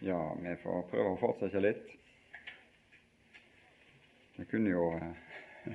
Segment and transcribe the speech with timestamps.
[0.00, 1.88] Ja, vi får prøve å fortsette litt.
[4.38, 5.74] Vi kunne jo eh,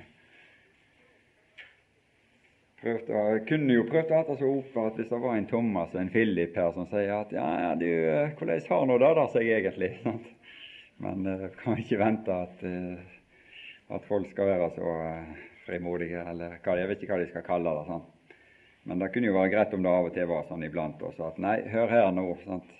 [2.80, 5.46] prøvd å, kunne jo prøvd å hatt det så opp at hvis det var en
[5.46, 8.96] Thomas og en Philip her som sier at ja, ja du, eh, hvordan har nå
[9.04, 9.92] det der seg egentlig?
[10.06, 10.32] Sant?
[11.06, 12.62] Men uh, kan ikke vente at,
[13.92, 14.94] at folk skal være så
[15.66, 17.84] frimodige, eller hva, jeg vet ikke hva de skal kalle det.
[17.90, 18.40] Sant?
[18.88, 21.28] Men det kunne jo være greit om det av og til var sånn iblant også,
[21.28, 22.26] at nei, hør her nå.
[22.46, 22.72] Sant?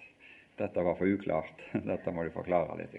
[0.57, 1.65] Dette var for uklart.
[1.91, 2.97] Dette må du forklare litt.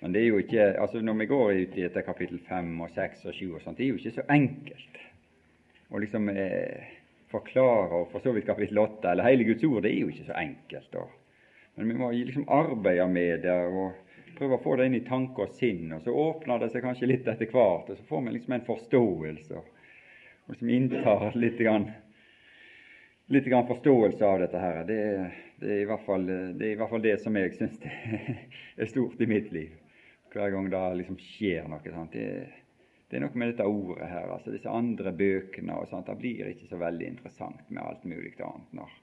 [0.00, 2.94] Men det er jo ikke, altså når vi går ut i etter kapittel 5 og
[2.96, 5.00] 6 og 7 og sånt, det er jo ikke så enkelt
[5.90, 6.92] å liksom eh,
[7.30, 10.28] forklare, og for så vidt kapittel 8 eller hele Guds ord, det er jo ikke
[10.28, 10.96] så enkelt.
[11.02, 11.10] Og,
[11.76, 15.44] men vi må liksom arbeide med det og prøve å få det inn i tanke
[15.44, 15.90] og sinn.
[15.92, 18.66] Og så åpner det seg kanskje litt etter hvert, og så får vi liksom en
[18.66, 19.60] forståelse.
[19.60, 21.90] Og liksom inntar litt, grann,
[23.30, 24.80] litt forståelse av dette her.
[24.88, 25.00] Det,
[25.60, 27.78] det, er i hvert fall, det er hvert fall det som jeg syns
[28.80, 29.76] er stort i mitt liv.
[30.32, 31.92] Hver gang det liksom skjer noe.
[31.92, 32.14] Sant?
[32.14, 32.26] Det,
[33.10, 36.06] det er noe med dette ordet her, altså disse andre bøkene og sånt.
[36.06, 38.94] Det blir ikke så veldig interessant med alt mulig annet når,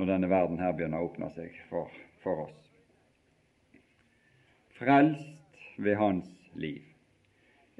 [0.00, 2.58] når denne verden her begynner å åpne seg for, for oss.
[4.80, 6.82] Frelst ved hans liv.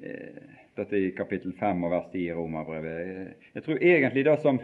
[0.01, 3.37] Eh, dette er i kapittel 5 og vers 10 i Romerbrevet.
[3.57, 4.63] Jeg tror egentlig det som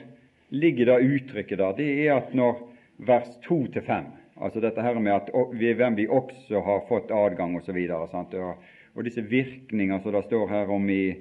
[0.55, 2.63] ligger det uttrykket der, det er at når
[2.97, 4.05] vers 2-5
[4.37, 7.79] Altså dette her med at ved hvem vi også har fått adgang osv.
[7.97, 11.15] Og, og, og disse virkninger som det står her om i,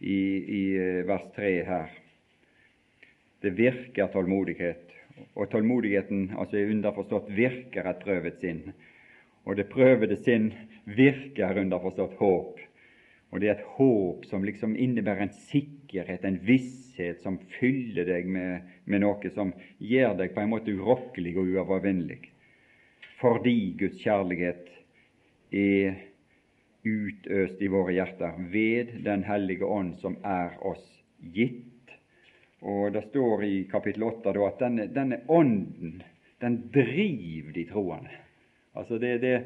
[0.00, 1.92] i, i eh, vers 3 her.
[3.44, 4.94] Det virker tålmodighet,
[5.36, 8.62] og tålmodigheten altså er underforstått virker et prøvet sinn.
[9.44, 10.54] Og det prøvede sinn
[10.88, 12.62] virker underforstått håp.
[13.34, 18.28] Og det er et håp som liksom innebærer en sikkerhet, en visshet, som fyller deg
[18.30, 19.50] med, med noe som
[19.82, 22.20] gjør deg på en måte urokkelig og uovervinnelig.
[23.18, 24.70] Fordi Guds kjærlighet
[25.50, 25.96] er
[26.86, 30.86] utøst i våre hjerter ved Den hellige ånd som er oss
[31.34, 31.90] gitt.
[32.62, 36.04] Og Det står i kapittel 8 da, at denne, denne, ånden
[36.38, 38.14] den driver de troende.
[38.78, 39.36] Altså det, det,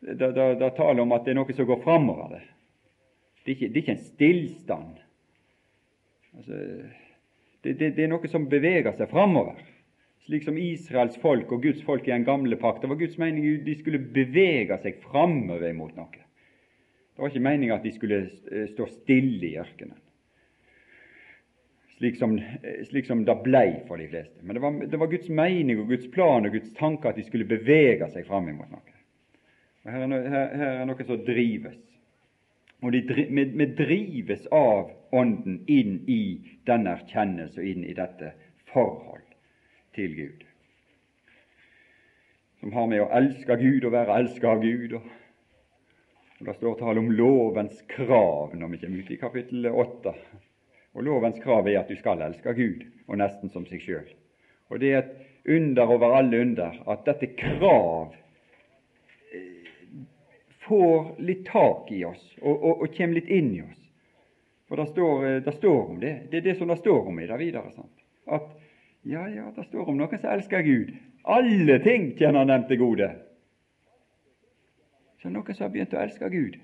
[0.00, 2.36] det, det, det taler om at det er noe som går framover.
[2.36, 2.44] Det.
[3.48, 4.96] Det, er ikke, det er ikke en stillstand.
[6.36, 6.58] Altså,
[7.64, 9.56] det, det, det er noe som beveger seg framover
[10.28, 12.82] slik som Israels folk og Guds folk i den gamle pakt.
[12.82, 16.20] Det var Guds mening de skulle bevege seg framover mot noe.
[17.16, 19.96] Det var ikke meninga at de skulle eh, stå stille i ørkenen,
[21.96, 24.44] slik som, eh, slik som det blei for de fleste.
[24.44, 27.24] Men det var, det var, Guds mening og Guds plan og Guds tanke at de
[27.26, 28.96] skulle bevege seg fram mot noe.
[29.86, 31.80] Og her, er, her, her er noe som drives.
[32.82, 36.22] Og vi drives av Ånden inn i
[36.68, 38.34] denne erkjennelse og inn i dette
[38.68, 39.24] forhold
[39.96, 40.42] til Gud.
[42.60, 44.98] Som har med å elske Gud og være elsket av Gud.
[44.98, 45.08] og
[46.38, 50.12] og Det står tale om lovens krav når vi kommer ut i kapittel 8.
[50.94, 54.06] Og Lovens krav er at du skal elske Gud og nesten som seg sjøl.
[54.70, 58.14] Og det er et under over alle under at dette krav
[60.68, 63.78] får litt tak i oss og, og, og kommer litt inn i oss.
[64.68, 66.14] For det står, eh, det står, om det.
[66.30, 67.72] Det er det som det står om i det videre.
[67.74, 67.94] Sant?
[68.28, 68.50] At
[69.08, 70.92] ja, ja, det står om noen som elsker Gud.
[71.28, 73.08] Alle ting tjener dem til gode
[75.18, 76.58] så er det noen som har begynt å elske Gud.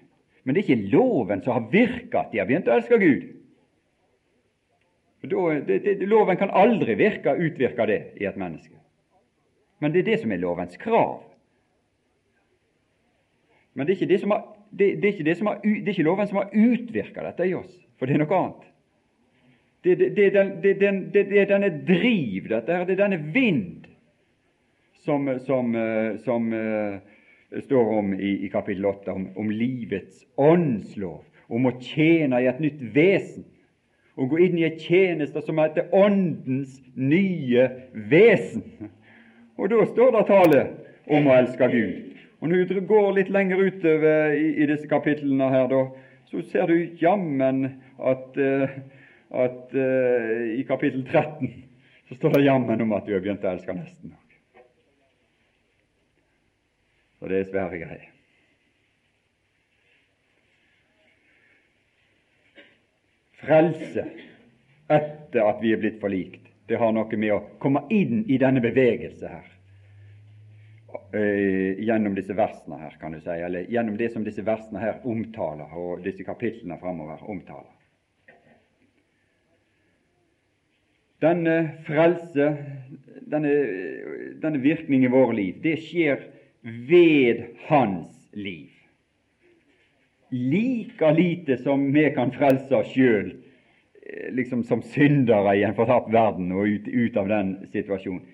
[0.45, 3.25] Men det er ikke loven som har virka at de har begynt å elske Gud.
[5.25, 8.77] Da, det, det, Loven kan aldri virke, utvirke det i et menneske.
[9.81, 11.23] Men det er det som er lovens krav.
[13.75, 18.39] Men det er ikke, loven som har utvirka dette i oss, for det er noe
[18.39, 18.71] annet.
[19.85, 23.85] Det, er, den, den, denne driv, dette her, det er denne vind
[25.05, 26.97] som, som, eh, som uh,
[27.65, 32.63] står om i, i kapittel 8, om, om, livets åndslov, om å tjene i et
[32.65, 33.45] nytt vesen,
[34.17, 38.63] å gå inn i en tjeneste som heter Åndens nye vesen.
[39.59, 40.61] Og da står det tale
[41.11, 42.14] om å elske Gud.
[42.45, 45.79] Og Når du går litt lenger utover i, i disse kapitlene her, da,
[46.29, 47.63] så ser du jammen
[47.97, 48.75] at, uh,
[49.33, 51.49] at uh, i kapittel 13
[52.11, 54.13] så står det jammen om at du har begynt å elske nesten.
[57.25, 58.13] Og det er svære greier.
[63.41, 64.05] Frelse
[64.93, 68.61] etter at vi er blitt forlikt, det har noe med å komme inn i denne
[68.61, 69.54] bevegelse her.
[71.15, 75.01] Uh, gjennom disse versene her, kan du si, eller gjennom det som disse versene her
[75.07, 77.71] omtaler, og disse kapitlene framover omtaler.
[81.23, 81.57] Denne
[81.87, 82.49] frelse,
[83.31, 83.53] denne,
[84.43, 86.27] denne virkning i våre liv, det skjer
[86.63, 88.71] ved hans liv.
[90.35, 96.11] Like lite som vi kan frelse oss sjøl eh, liksom som syndere i en fortapt
[96.13, 98.25] verden og ut, ut av den situasjonen.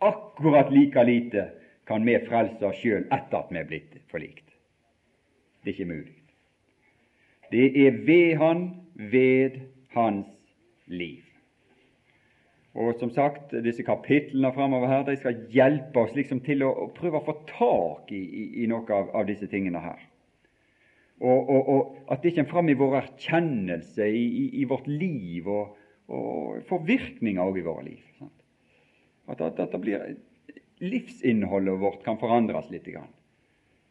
[0.00, 1.50] Akkurat like lite
[1.88, 4.54] kan vi frelse oss sjøl etter at vi er blitt forlikt.
[5.64, 6.16] Det er ikke mulig.
[7.52, 8.64] Det er ved Han,
[8.94, 9.60] ved
[9.94, 10.26] hans
[10.86, 11.22] liv.
[12.74, 16.88] Og som sagt, disse kapitlene framover her, de skal hjelpe oss liksom til å, å
[16.96, 20.00] prøve å få tak i, i, i noe av, av, disse tingene her.
[21.22, 25.76] Og, og, og, at det kommer fram i vår erkjennelse, i, i vårt liv, og,
[26.10, 28.02] og får virkninger òg i våre liv.
[28.18, 28.34] Sant?
[29.30, 30.02] At, at, at det blir
[30.84, 32.88] livsinnholdet vårt kan forandres litt.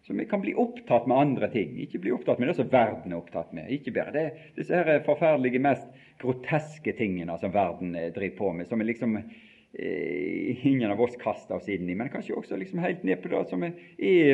[0.03, 3.13] Så vi kan bli opptatt med andre ting, ikke bli opptatt med det som verden
[3.13, 3.71] er opptatt med.
[3.71, 4.25] Ikke bare det,
[4.57, 5.87] disse her forferdelige, mest
[6.21, 11.15] groteske tingene som verden eh, driver på med, som er liksom eh, ingen av oss
[11.21, 13.79] kaster oss inn i, men kanskje også liksom helt ned på det som er,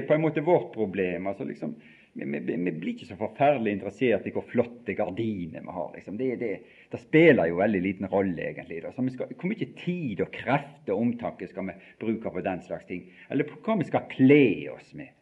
[0.08, 1.30] på en måte vårt problem.
[1.30, 1.78] altså liksom
[2.14, 5.92] vi, vi, vi, blir ikke så forferdelig interessert i hvor flotte gardiner vi har.
[5.96, 6.18] Liksom.
[6.18, 6.52] Det, det,
[6.92, 8.82] det, spiller jo veldig liten rolle, egentlig.
[9.14, 13.06] Skal, hvor mye tid og krefter og omtanke skal vi bruke på den slags ting?
[13.30, 15.14] Eller på hva vi skal kle oss med?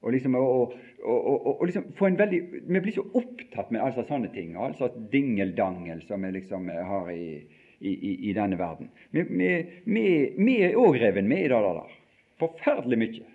[0.00, 4.06] Og liksom, og, og, og, liksom få en veldig, Vi blir så opptatt med altså
[4.08, 7.42] sånne ting, altså dingeldangel som vi liksom har i,
[7.84, 8.88] i, i denne verden.
[9.12, 11.98] Vi, er òg revet med i det der.
[12.40, 13.28] Forferdelig mye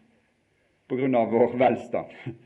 [0.89, 2.17] på grunn av vår velstand.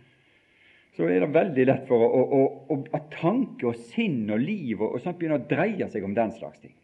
[0.97, 2.41] Så er det veldig lett for å, å,
[2.73, 6.15] å, at tanke og sinn og liv og, og sånt begynner å dreie seg om
[6.17, 6.75] den slags ting.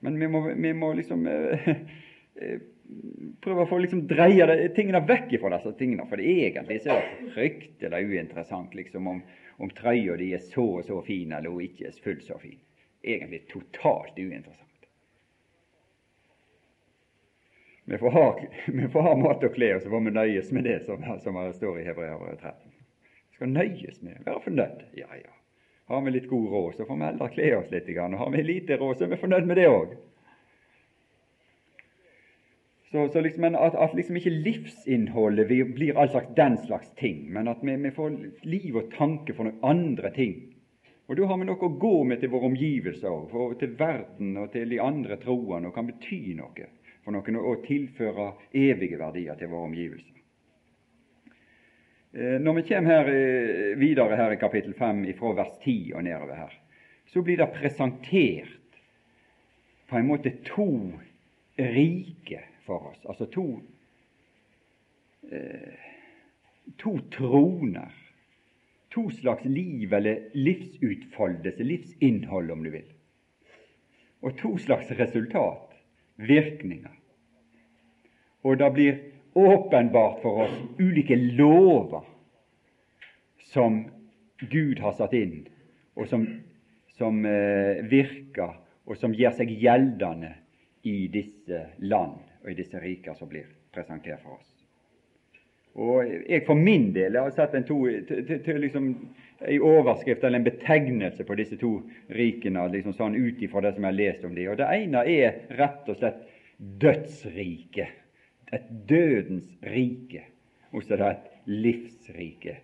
[0.00, 1.72] Men vi må, vi må liksom eh,
[2.40, 2.60] eh
[3.40, 6.06] prøve å få liksom dreie det, tingene vekk fra disse tingene.
[6.10, 9.20] For det egentlig så er det fryktelig uinteressant liksom, om,
[9.62, 12.58] om trøya di er så og så fin eller hun ikke er fullt så fin.
[13.06, 14.66] Egentlig totalt uinteressant.
[17.90, 18.26] Vi får ha,
[18.80, 21.40] vi får ha mat og klær, og så får vi nøyes med det som, som
[21.56, 22.69] står i Hebreabrevet 13.
[23.40, 24.80] Skal nøyes med være fornøyd.
[24.98, 25.30] Ja, ja.
[25.88, 27.88] Har vi litt god råd, så får vi heller kle oss litt.
[27.96, 29.94] Og har vi lite råd, så er vi fornøyd med det òg.
[32.90, 37.48] Så, så liksom, at, at, liksom ikke livsinnholdet blir all slags den slags ting, men
[37.48, 40.36] at vi, vi, får liv og tanke for noen andre ting.
[41.08, 44.52] Og Da har vi noe å gå med til våre omgivelser, og til verden og
[44.52, 46.68] til de andre troende, og kan bety noe
[47.00, 50.19] for noen og tilføre evige verdier til våre omgivelser.
[52.12, 56.02] Eh, når vi kommer her, eh, videre her i kapittel 5, fra vers 10 og
[56.04, 56.54] nedover her,
[57.06, 58.80] så blir det presentert
[59.86, 60.92] på en måte to
[61.58, 63.06] rike for oss.
[63.06, 63.62] Altså to,
[65.30, 65.74] eh,
[66.78, 67.94] to troner.
[68.90, 72.92] To slags liv eller livsutfoldelse, livsinnhold, om du vil.
[74.22, 75.78] Og to slags resultat,
[76.16, 76.90] virkninger.
[78.42, 78.98] Og det blir
[79.46, 82.04] åpenbart for oss ulike lover
[83.52, 83.84] som
[84.40, 85.42] Gud har satt inn,
[85.98, 86.26] og som,
[86.96, 88.54] som eh, virker,
[88.86, 90.32] og som gjør seg gjeldende
[90.88, 94.48] i disse land og i disse riker som blir presentert for oss.
[95.80, 98.88] Og Jeg for min del jeg har sett en, to, liksom,
[99.40, 101.76] en overskrift eller en betegnelse på disse to
[102.16, 104.50] rikene liksom sånn ut ifra det som jeg har lest om dem.
[104.50, 106.24] Og Det ene er rett og slett
[106.58, 107.96] dødsriket.
[108.52, 110.24] Et dødens rike.
[110.72, 112.58] Og så det et livsrike.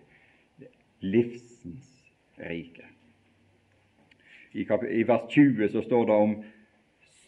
[0.99, 2.85] Livsens rike.
[4.53, 6.43] I, I vers 20 så står det om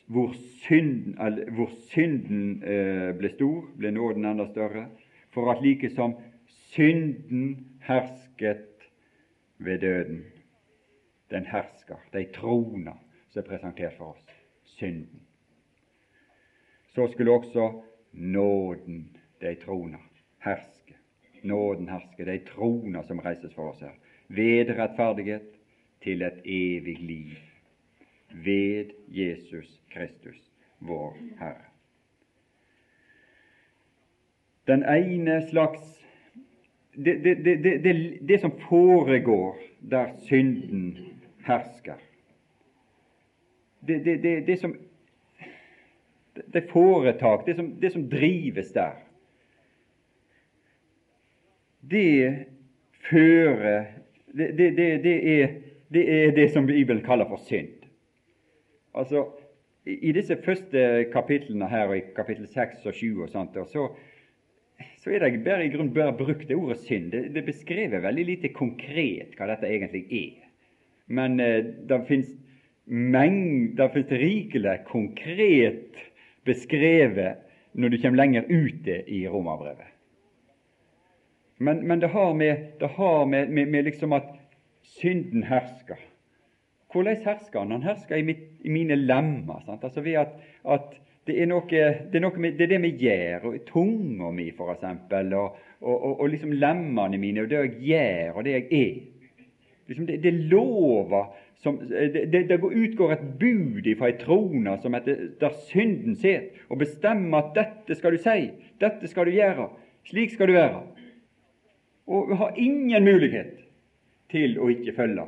[0.10, 1.14] hvor synden,
[1.54, 4.88] hvor synden eh, ble stor, ble nåden enda større,
[5.30, 6.16] for at like som
[6.74, 8.90] synden hersket
[9.58, 10.24] ved døden,
[11.30, 12.98] den hersker, de troner
[13.30, 14.26] som er presentert for oss,
[14.64, 15.22] synden.
[16.96, 20.00] Så skulle også nåden, de troner,
[20.40, 20.96] herske.
[21.44, 23.96] Nåden herske, de troner som reises for oss her.
[24.28, 25.48] Ved rettferdighet
[26.04, 27.38] til et evig liv
[28.30, 31.66] ved Jesus Kristus, vår Herre.
[34.68, 36.06] Den ene slags
[36.96, 39.58] det, det, det, det, som foregår
[39.90, 40.98] der synden
[41.46, 41.96] hersker,
[43.88, 44.76] det, som
[46.54, 48.98] det foretak, det som, det som drives der,
[51.90, 52.46] det
[53.10, 53.86] fører
[54.34, 55.54] det, det, det, er,
[55.94, 57.88] det er det som Bibelen kaller for synd.
[58.94, 59.26] Altså,
[59.86, 63.88] I disse første kapitlene her, i kapittel 6 og 7, og sånt, og så,
[65.02, 67.12] så er det bare i grunn bare brukt det ordet synd.
[67.14, 70.46] Det, det, beskriver veldig lite konkret hva dette egentlig er.
[71.10, 72.30] Men eh, det fins
[72.90, 76.00] rikelig konkret
[76.46, 79.88] beskrevet når du kommer lenger ute i romerbrevet.
[81.60, 84.32] Men, men det har, med, det har med, med, med, liksom at
[84.84, 86.00] synden hersker.
[86.92, 87.72] Hvordan hersker han?
[87.72, 89.60] Han hersker i, mitt, i mine lemmer.
[89.66, 89.84] Sant?
[89.84, 90.96] Altså ved at, at
[91.28, 94.88] det, er noe, det, er noe det er det vi gjør, og tunga mi f.eks.,
[94.88, 98.96] og, og, og, og liksom lemmene mine, og det jeg gjør, og det jeg er.
[99.90, 101.24] Liksom det, det lova
[101.58, 106.78] som, det, det, utgår et bud fra ei trone som heter, der synden sitter, og
[106.84, 109.70] bestemmer at 'dette skal du si', 'dette skal du gjøre',
[110.06, 110.84] 'slik skal du være'.
[112.08, 113.66] Og vi har ingen mulighet
[114.30, 115.26] til å ikke følge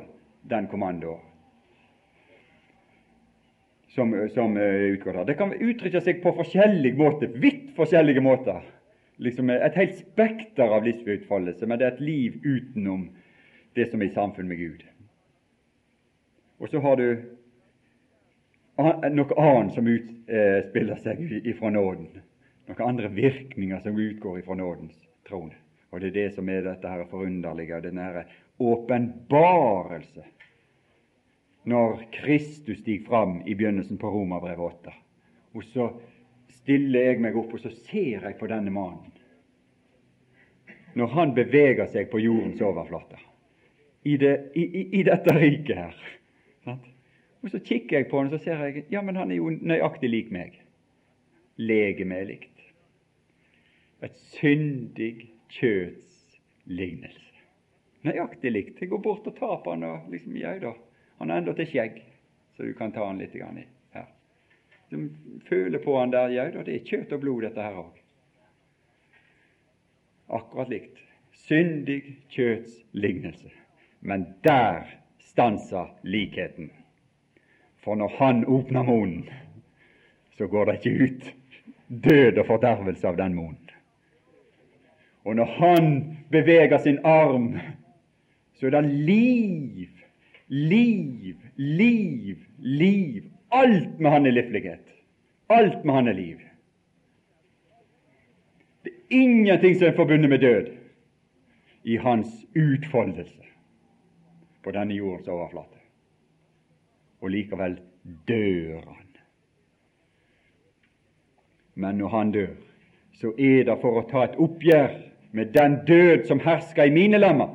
[0.50, 1.20] den kommandoen
[3.94, 5.24] som, som utgår der.
[5.24, 8.62] Det kan uttrykke seg på forskjellige måter, vidt forskjellige måter.
[9.22, 13.10] Liksom et helt spekter av livsutfoldelse, men det er et liv utenom
[13.74, 14.82] det som er i samfunn med Gud.
[16.62, 17.06] Og så har du
[18.78, 22.08] noe annet som utspiller seg ifra nåden.
[22.68, 24.96] Noen andre virkninger som utgår ifra nådens
[25.28, 25.56] trone.
[25.92, 30.24] Og det er det som er dette her forunderlige, denne her åpenbarelse
[31.62, 34.94] når Kristus stiger fram i begynnelsen på Romerbrevet 8.
[35.54, 35.88] Og så
[36.50, 39.12] stiller jeg meg opp, og så ser jeg på denne mannen.
[40.98, 43.20] Når han beveger seg på jordens overflate,
[44.02, 44.64] i, det, i,
[44.98, 46.00] i, dette riket her.
[47.42, 49.50] Og så kikker jeg på han, og så ser jeg ja, men han er jo
[49.50, 50.60] nøyaktig lik meg.
[51.58, 52.46] Legemet.
[54.02, 56.38] Et syndig kjøts
[56.70, 57.18] lignelse.
[58.06, 58.80] Nøyaktig likt.
[58.80, 60.72] Jeg går bort og tar på han og liksom Ja da,
[61.18, 62.00] han har til skjegg,
[62.56, 64.08] så du kan ta han litt i her.
[64.90, 65.08] Du
[65.48, 66.28] føler på han der.
[66.34, 67.98] Ja da, det er kjøtt og blod, dette her òg.
[70.32, 70.98] Akkurat likt.
[71.46, 73.50] Syndig kjøts lignelse.
[74.04, 74.82] Men der
[75.18, 76.70] stanser likheten.
[77.84, 79.28] For når han åpner munnen,
[80.36, 81.34] så går det ikke ut
[81.86, 83.70] død og fordervelse av den munnen.
[85.24, 87.54] Og når han beveger sin arm,
[88.58, 89.88] så er det liv,
[90.48, 93.30] liv, liv, liv.
[93.50, 94.90] Alt med han er livlighet.
[95.48, 96.40] Alt med han er liv.
[98.82, 100.74] Det er ingenting som er forbundet med død
[101.84, 103.51] i hans utfoldelse
[104.62, 105.78] på denne jordens overflate.
[107.22, 107.78] Og likevel
[108.28, 109.02] dør han.
[111.74, 112.54] Men når han dør,
[113.20, 114.94] så er det for å ta et oppgjør
[115.32, 117.54] med den død som hersker i mine lemmer,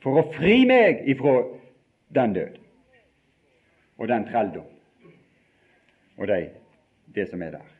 [0.00, 1.42] for å fri meg ifra
[2.14, 2.58] den død
[3.98, 4.70] og den trelldom
[6.14, 6.40] og de,
[7.14, 7.70] det som er der.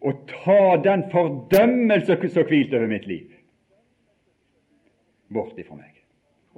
[0.00, 3.30] Og ta den fordømmelse som hvilte over mitt liv,
[5.32, 5.97] bort ifra meg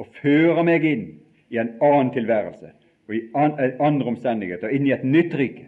[0.00, 1.08] og føre meg inn
[1.52, 2.72] i en annen tilværelse
[3.10, 5.66] og i andre omstendigheter, inn i et nytt rike.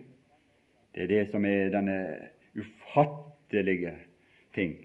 [0.94, 1.96] Det er det som er denne
[2.54, 3.96] ufattelige
[4.54, 4.76] ting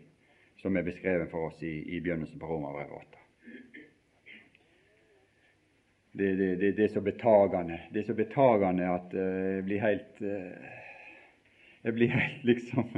[0.57, 3.23] som er beskrevet for oss i, i begynnelsen på Romerbrevet 8.
[6.17, 9.83] Det, det, det, det, er så betagende Det er så betagende at uh, jeg blir
[9.83, 10.71] helt uh,
[11.83, 12.89] Jeg blir helt liksom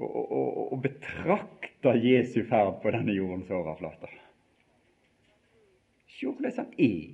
[0.00, 4.08] Å betrakte Jesu ferd på denne jordens overflate.
[6.20, 7.08] Se hvordan han er.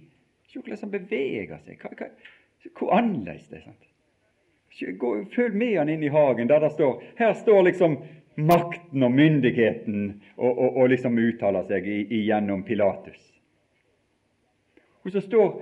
[0.51, 1.79] Se hvordan han beveger seg.
[1.79, 2.09] Hva, hva,
[2.79, 3.69] hvor annerledes det er.
[3.69, 3.93] sant?
[4.99, 7.97] Gå, følg med han inn i hagen, der det står Her står liksom
[8.37, 13.23] makten og myndigheten og, og, og liksom uttaler seg igjennom Pilatus.
[15.07, 15.55] Og så står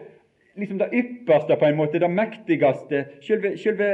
[0.57, 3.91] liksom det ypperste, på en måte, det mektigste, selve, selve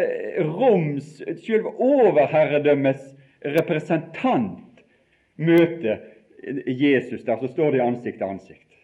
[0.46, 3.02] Roms, selve overherredømmes
[3.58, 4.84] representant
[5.40, 6.06] møter
[6.66, 8.79] Jesus der, så står det ansikt til ansikt.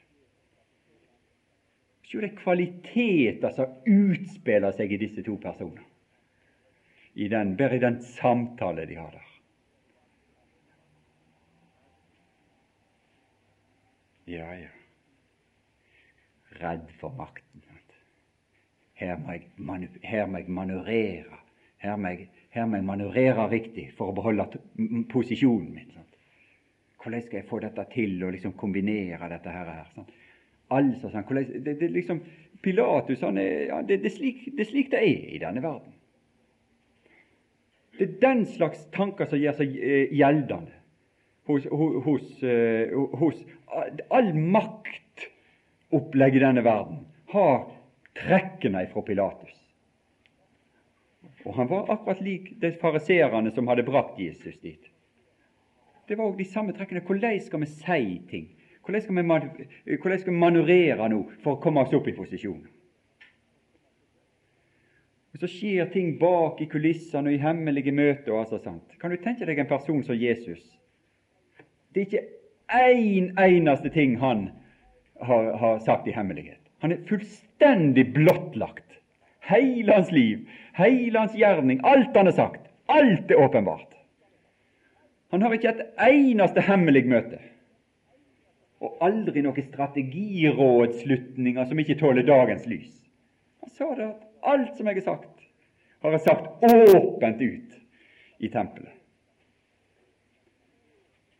[2.06, 5.82] Se de kvaliteter som utspiller seg i disse to personene.
[7.16, 9.32] I den, bare i den samtale de har der.
[14.26, 14.72] Ja, ja.
[16.60, 17.62] Redd for makten.
[18.96, 21.40] Her må jeg, her må jeg manøvrere.
[21.78, 24.46] Her må jeg, her må jeg manøvrere riktig for å beholde
[25.12, 25.90] posisjonen min.
[25.92, 26.14] Sant?
[27.02, 29.74] Hvordan skal jeg få dette til å liksom kombinere dette her?
[29.92, 30.14] Sant?
[30.74, 31.26] Altså, sånn,
[31.62, 32.18] det, det, liksom,
[32.62, 35.62] Pilatus han er, ja, det, det, er slik, det er slik det er i denne
[35.62, 35.92] verden.
[37.96, 40.74] Det er den slags tanker som gjør seg eh, gjeldende
[41.46, 42.24] hos, hos, hos,
[43.20, 43.36] hos
[44.14, 46.98] All maktopplegg i denne verden
[47.32, 47.56] har
[48.16, 49.54] trekkene fra Pilatus.
[51.46, 54.82] Og Han var akkurat lik de fariseerne som hadde brakt Jesus dit.
[56.08, 57.02] Det var òg de samme trekkene.
[57.06, 58.48] Hvordan skal vi si ting?
[58.86, 62.62] Hvordan skal, vi, manøvrere nå for å komme oss opp i posisjon?
[65.34, 68.32] Og Så skjer ting bak i kulissene og i hemmelige møter.
[68.32, 68.94] og altså sant.
[69.00, 70.62] Kan du tenke deg en person som Jesus,
[71.92, 72.28] Det er ikke
[72.68, 74.50] én eneste ting han
[75.22, 76.60] har, har sagt i hemmelighet.
[76.78, 78.98] Han er fullstendig blottlagt.
[79.40, 83.94] Hele hans liv, hele hans gjerning, alt han har sagt, alt er åpenbart.
[85.30, 87.38] Han har ikke et eneste hemmelig møte.
[88.84, 92.92] Og aldri noen strategirådslutninger som ikke tåler dagens lys.
[93.64, 95.36] Han sa det at alt som jeg har sagt,
[96.02, 97.70] har jeg sagt åpent ut
[98.38, 98.92] i tempelet.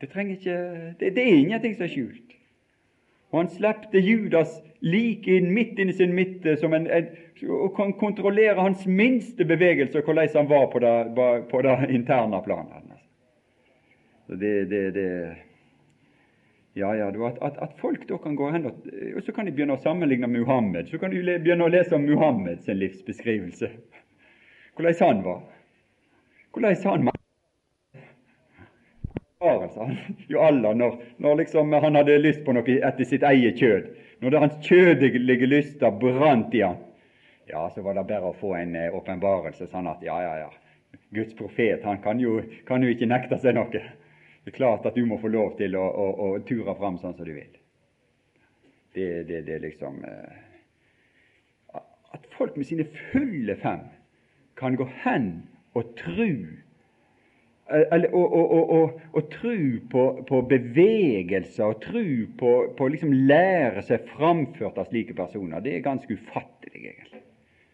[0.00, 0.56] Det, ikke,
[1.00, 2.32] det, det er ingenting som er skjult.
[3.32, 7.08] Og han slepte Judas like inn midt inn i sin midte som en, en,
[7.48, 10.94] og kan kontrollere hans minste bevegelse og hvordan han var på det,
[11.50, 12.92] på det interne planet.
[14.26, 15.10] Det, det, det,
[16.76, 19.52] ja, ja, at, at, at, folk da kan gå hen og, og så kan de
[19.56, 20.90] begynne å sammenligne Muhammed.
[20.90, 23.70] Så kan de begynne å lese om Muhammeds livsbeskrivelse.
[24.76, 25.40] Hvordan han var.
[26.52, 27.08] Hvordan han
[29.40, 29.96] han
[30.28, 33.90] jo Allah når, når liksom han hadde lyst på noe etter sitt eget kjød.
[34.20, 36.78] Når det hans kjødelige lyster brant i han,
[37.46, 40.96] ja, så var det bare å få en eh, åpenbarelse sånn at ja, ja, ja,
[41.14, 43.82] Guds profet han kan jo, kan jo ikke nekte seg noe.
[44.46, 47.16] Det er klart at du må få lov til å, å, å ture fram sånn
[47.18, 47.56] som du vil.
[48.94, 49.06] Det,
[49.42, 50.36] er liksom eh,
[52.14, 53.82] At folk med sine fulle fem
[54.56, 55.26] kan gå hen
[55.74, 56.62] og tru
[57.66, 63.82] eller, og, og, og, og tru på, på bevegelser og tru på, på liksom lære
[63.88, 67.24] seg framført av slike personer, det er ganske ufattelig, egentlig.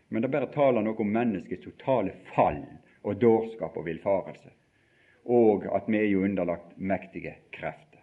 [0.08, 2.62] Men det bare taler noe om menneskets totale fall
[3.04, 4.48] og dårskap og villfarelse,
[5.24, 8.02] og at vi er jo underlagt mektige krefter.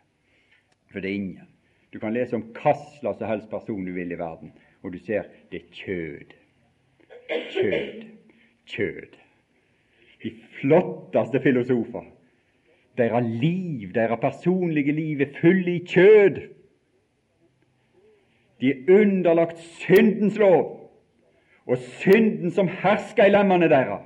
[0.91, 1.47] For det er ingen.
[1.93, 5.27] Du kan lese om hva slags helst person du vil i verden, og du ser
[5.51, 6.35] det er kjød.
[7.29, 8.05] Kjød.
[8.65, 9.19] Kjød
[10.23, 12.03] de flotteste filosofer.
[12.97, 16.41] Deres liv, deres personlige liv, er fulle i kjød.
[18.61, 20.91] De er underlagt syndens lov,
[21.65, 24.03] og synden som hersker i lemmene deres.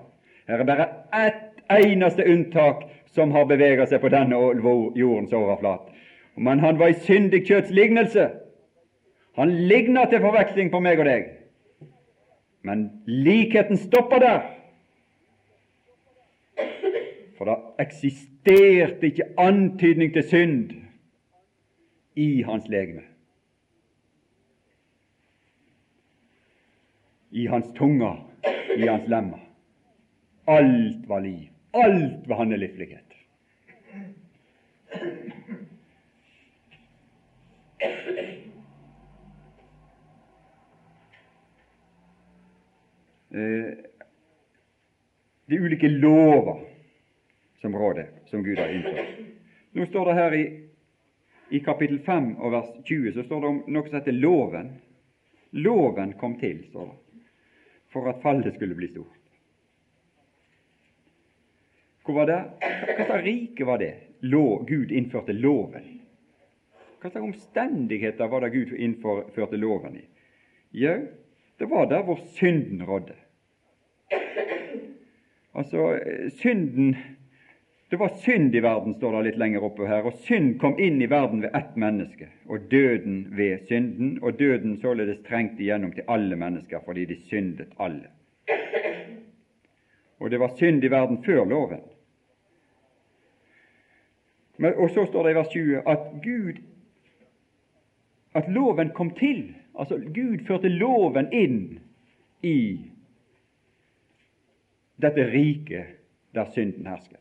[0.47, 0.87] Her er bare
[1.27, 4.37] ett eneste unntak som har beveget seg på denne
[4.97, 5.93] jordens overflate.
[6.35, 8.29] Men han var i syndig kjøtts lignelse.
[9.37, 11.29] Han ligner til forveksling på meg og deg.
[12.65, 14.41] Men likheten stopper der.
[17.37, 20.75] For det eksisterte ikke antydning til synd
[22.15, 23.05] i hans legeme.
[27.33, 28.13] I hans tunge,
[28.77, 29.41] i hans lemmer.
[30.47, 31.49] Alt var liv.
[31.73, 33.02] Alt var hans Eh,
[45.45, 46.59] de ulike lover
[47.61, 49.07] som rådet som Gud har innført.
[49.71, 50.43] Nå står det her i,
[51.49, 54.71] i kapittel 5 og vers 20 så står det om noe som heter loven.
[55.51, 57.25] Loven kom til, står det,
[57.93, 59.19] for at fallet skulle bli stort.
[62.03, 62.41] Hvor var det?
[62.61, 63.93] Hva slags rike var det
[64.23, 65.89] Lov, Gud innførte loven?
[67.01, 70.05] Hva slags omstendigheter var det Gud innførte loven i?
[70.83, 71.01] Jau,
[71.59, 73.17] det var der hvor synden rådde.
[75.53, 75.99] Altså,
[76.39, 76.95] synden
[77.93, 80.95] det var synd i verden, står det litt lenger oppe her, og synd kom inn
[80.97, 86.07] i verden ved ett menneske, og døden ved synden, og døden således trengte igjennom til
[86.09, 88.09] alle mennesker fordi de syndet alle.
[90.17, 91.85] Og det var synd i verden før loven.
[94.57, 96.61] Men, og så står det i vers 20 at Gud
[98.33, 99.53] at loven kom til.
[99.79, 101.59] Altså Gud førte loven inn
[102.41, 102.57] i
[105.01, 105.99] dette riket
[106.33, 107.19] der synden hersket.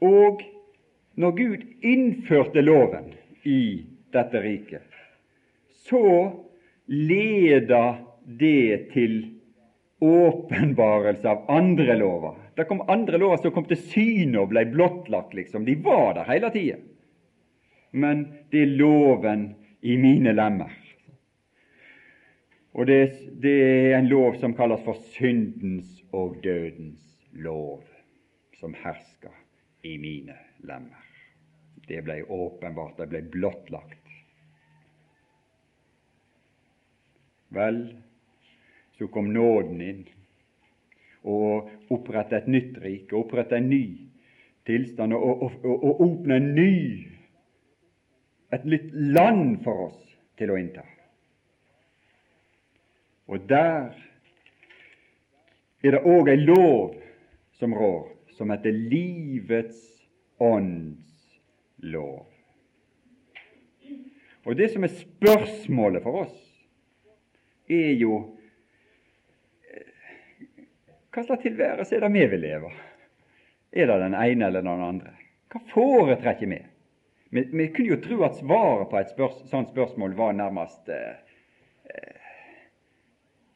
[0.00, 0.40] Og
[1.20, 3.12] når Gud innførte loven
[3.44, 4.86] i dette riket,
[5.84, 6.32] så
[6.86, 7.84] leda
[8.40, 9.39] det til
[10.00, 12.34] åpenbarelse av andre lover.
[12.54, 15.64] Det kom andre lover som kom til syne og ble blottlagt, liksom.
[15.68, 16.78] De var der hele tida.
[17.90, 20.72] Men det er loven i mine lemmer.
[22.72, 23.00] Og det,
[23.42, 23.54] det,
[23.90, 27.82] er en lov som kalles for syndens og dødens lov,
[28.60, 29.34] som hersker
[29.82, 31.06] i mine lemmer.
[31.88, 33.96] Det ble åpenbart, det ble blottlagt.
[37.50, 37.80] Vel,
[39.00, 40.00] så kom nåden inn
[41.24, 43.84] og opprette et nytt rike, opprette en ny
[44.68, 46.74] tilstand og, og, og, og åpne en ny
[48.52, 50.00] et nytt land for oss
[50.36, 50.84] til å innta.
[53.30, 53.94] Og der
[55.80, 56.98] er det òg ei lov
[57.56, 59.80] som rår, som heter livets
[60.42, 61.38] ånds
[61.88, 62.26] lov.
[64.44, 66.36] Og det som er spørsmålet for oss,
[67.70, 68.18] er jo
[71.10, 72.70] hva slags tilværelse er det vi vil leve?
[73.72, 75.14] Er det den ene eller den andre?
[75.50, 76.60] Hva foretrekker vi?
[77.34, 77.44] vi?
[77.50, 82.20] Vi kunne jo tro at svaret på et spørs, sånt spørsmål var nærmest eh,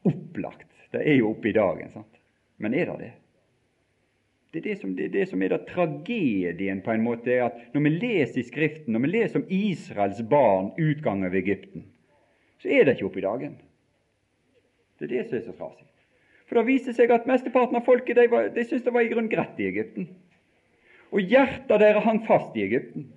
[0.03, 0.67] opplagt.
[0.91, 1.91] Det er jo oppe i dagen.
[1.91, 2.19] sant?
[2.57, 3.13] Men er det det?
[4.51, 7.49] Det er det, som, det er det som er det tragedien, på en måte, er
[7.49, 11.83] at når vi leser i Skriften, når vi leser om Israels barn utgang av Egypten,
[12.63, 13.57] så er det ikke oppe i dagen.
[14.95, 15.89] Det er det som er så trasig.
[16.45, 19.11] For det viser seg at mesteparten av folket de, var, de syntes det var i
[19.11, 20.09] grunn greit i Egypten.
[21.13, 23.07] Og hjertet deres hang fast i Egypten.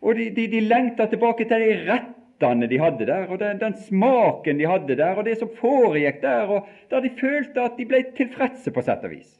[0.00, 3.74] Og de, de, de lengta tilbake til de rettene de hadde der, og den, den,
[3.88, 7.88] smaken de hadde der, og det som foregikk der, og der de følte at de
[7.90, 9.32] ble tilfredse på sett og vis.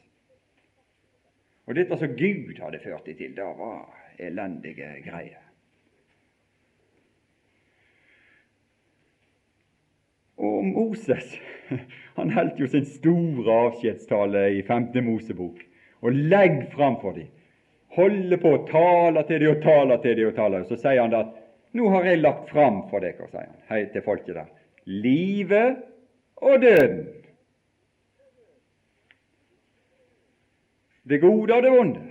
[1.69, 3.85] Og dette som Gud hadde ført dem til, det var
[4.19, 5.48] elendige greier.
[10.39, 11.35] Og Moses
[12.17, 14.91] han holdt jo sin store avskjedstale i 5.
[15.05, 15.59] Mosebok
[15.99, 17.27] og legg framfor dem.
[17.97, 20.63] Holder på å tale til dem og tale til dem og tale.
[20.69, 21.35] Så sier han at
[21.75, 24.51] nå har jeg lagt fram for dere, sier han hei til folket der,
[24.89, 25.81] livet
[26.39, 27.07] og døden.
[31.09, 32.05] det gode og det vonde.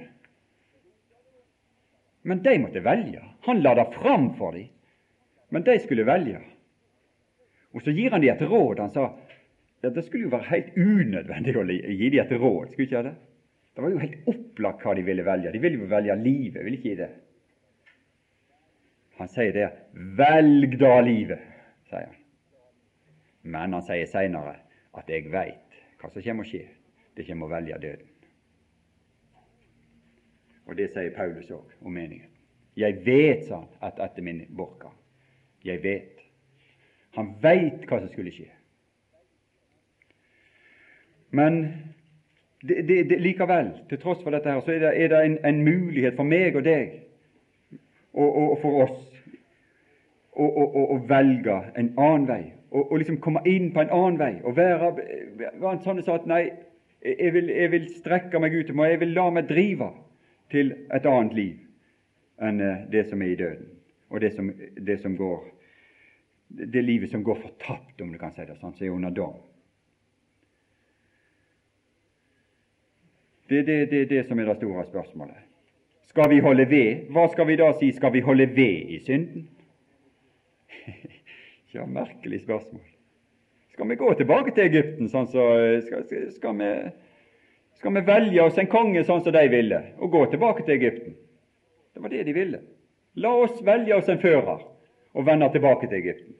[2.22, 3.22] Men de måtte velge.
[3.46, 4.68] Han la det fram for dem,
[5.54, 6.40] men de skulle velge.
[7.74, 8.80] Og så gir han dem et råd.
[8.80, 9.08] Han sa
[9.82, 12.70] ja, det skulle jo være helt unødvendig å gi dem et råd.
[12.72, 13.14] skulle ikke det?
[13.74, 15.52] Det var jo helt opplagt hva de ville velge.
[15.54, 17.10] De ville jo velge livet, ville ikke det?
[19.18, 21.42] Han sier det 'velg da livet',
[21.90, 22.16] sier han.
[23.42, 24.56] Men han sier seinere
[24.94, 26.68] at 'jeg veit hva som kommer å skje'.
[27.16, 28.08] Det kommer å velge døden.
[30.66, 32.30] Og det sier Paulus òg om meningen.
[32.76, 34.90] Jeg vet, sa han, at etter min borka.
[35.64, 36.20] Jeg vet.
[37.16, 38.50] Han veit hva som skulle skje.
[41.30, 41.60] Men
[42.62, 45.64] det, det, det, likevel, til tross for dette her, så er det, er en, en,
[45.64, 46.94] mulighet for meg og deg
[48.12, 49.04] og, og, og for oss
[50.38, 52.42] å velge en annen vei.
[52.70, 54.32] Og, liksom komme inn på en annen vei.
[54.46, 54.92] Og være,
[55.38, 56.42] være en sånn som sa at nei,
[57.02, 59.90] jeg vil, jeg vil strekke meg ut, jeg vil la meg drive
[60.52, 61.56] til et annet liv
[62.44, 63.70] enn eh, det som er i døden,
[64.10, 64.50] og det som,
[64.86, 65.40] det som går
[66.48, 69.36] det livet som går fortapt, om du kan si det sånn, som er under dom.
[73.48, 75.44] Det er det, det, det, som er det store spørsmålet.
[76.08, 77.08] Skal vi holde ved?
[77.12, 77.90] Hva skal vi da si?
[77.96, 79.46] Skal vi holde ved i synden?
[81.74, 82.84] ja, merkelig spørsmål.
[83.72, 85.44] Skal vi gå tilbake til Egypten, sånn så
[85.84, 86.72] skal, skal vi
[87.78, 91.14] skal vi velge oss en konge sånn som de ville, og gå tilbake til Egypten.
[91.94, 92.60] Det var det de ville.
[93.22, 94.64] La oss velge oss en fører
[95.18, 96.36] og vender tilbake til Egypten.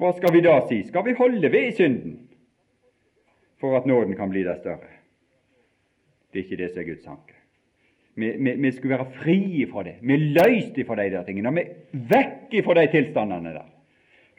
[0.00, 0.80] Hva skal vi da si?
[0.88, 2.14] Skal vi holde ved i synden
[3.60, 4.90] for at nåden kan bli der større?
[6.32, 7.36] Det er ikke det som er Guds tanke.
[8.14, 9.94] Vi, vi, vi skulle være frie fra det.
[10.02, 11.52] Vi løste løst fra de der tingene.
[11.54, 11.64] Vi
[12.10, 13.68] vekk fra de tilstandene der.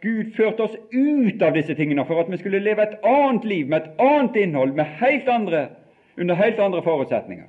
[0.04, 3.70] Gud førte oss ut av disse tingene for at vi skulle leve et annet liv
[3.70, 5.68] med et annet innhold, med helt andre,
[6.18, 7.48] under helt andre forutsetninger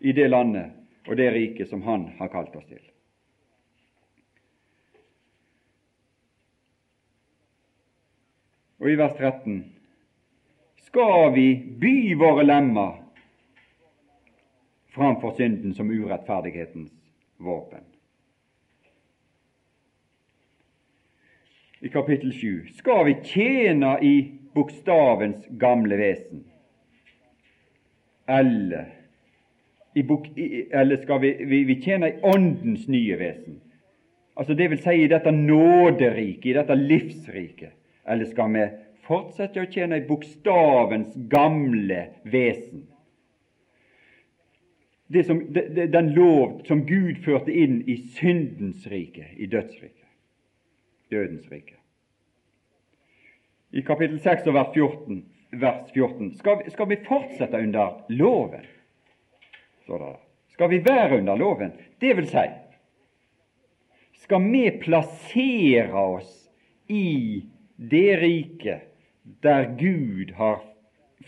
[0.00, 0.72] i det landet
[1.08, 2.80] og det riket som Han har kalt oss til.
[8.80, 9.60] Og i vers 13
[10.86, 11.46] skal vi
[11.80, 12.96] by våre lemmer
[14.94, 16.90] framfor synden som urettferdighetens
[17.38, 17.84] våpen.
[21.80, 24.14] i kapittel 7 skal vi tjene i
[24.54, 26.44] bokstavens gamle vesen,
[28.28, 28.90] eller,
[30.06, 33.60] bok, eller skal vi, vi, vi tjene i Åndens nye vesen?
[34.36, 37.79] Altså Det vil si i dette nåderiket, i dette livsriket.
[38.04, 38.66] Eller skal vi
[39.06, 42.86] fortsette å tjene i bokstavens gamle vesen?
[45.26, 50.00] Som, den lov som Gud førte inn i syndens rike, i dødsriket
[51.10, 51.74] dødens rike.
[53.70, 55.20] I kapittel 6 og vers 14,
[55.60, 58.66] vers 14 skal, skal vi fortsette under loven.
[60.50, 61.72] Skal vi være under loven?
[62.00, 62.46] Det vil si,
[64.22, 66.34] skal vi plassere oss
[66.90, 67.42] i
[67.80, 68.82] det riket
[69.40, 70.60] der Gud har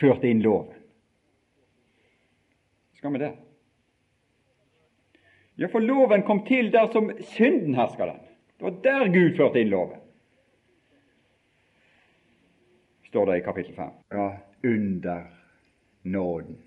[0.00, 0.74] ført inn loven?
[2.98, 3.32] Skal vi det?
[5.54, 8.20] Ja, for loven kom til der som synden hersker den.
[8.56, 10.00] Det var der Gud førte inn loven,
[13.08, 13.96] står det i kapittel 5.
[14.12, 14.28] Ja,
[14.64, 15.24] under
[16.02, 16.58] nåden.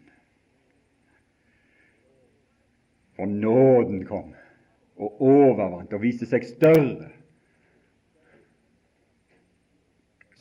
[3.15, 4.33] For nåden kom
[4.95, 7.11] og overvant og viste seg større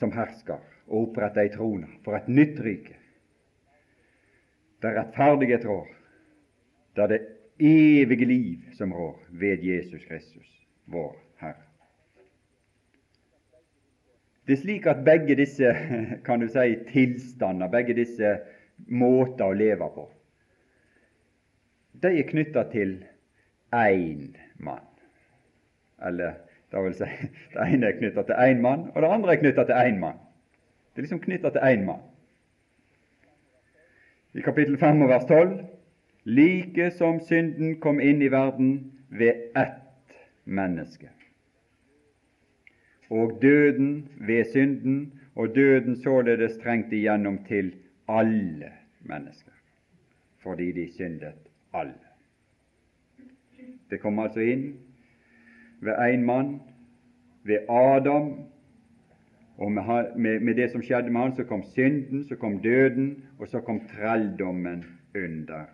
[0.05, 2.97] som hersker og opprette ei trone for et nytt rike,
[4.85, 5.89] der rettferdighet rår,
[6.99, 7.21] der det
[7.59, 10.51] evige liv som rår ved Jesus Kristus,
[10.85, 11.65] vår Herre.
[14.45, 15.73] Det er slik at begge disse
[16.27, 18.37] kan du si, tilstander, begge disse
[18.93, 20.09] måter å leve på,
[22.03, 22.99] de er knytta til
[23.73, 24.85] én mann.
[26.05, 26.44] Eller
[26.75, 27.11] det vil si,
[27.55, 30.19] det ene er knytta til én mann, og det andre er knytta til én mann.
[30.93, 32.03] Det er liksom knytta til én mann.
[34.35, 35.61] I kapittel 5 og vers 12
[36.25, 41.11] like som synden kom inn i verden ved ett menneske,
[43.11, 47.75] og døden ved synden, og døden således trengte igjennom til
[48.09, 49.53] alle mennesker,
[50.43, 51.95] fordi de syndet alle.
[53.91, 54.75] Det kom altså inn
[55.85, 56.61] ved én mann,
[57.45, 58.55] ved Adam,
[59.57, 63.25] og med, med, med, det som skjedde med han, så kom synden, så kom døden,
[63.39, 65.65] og så kom trelldommen under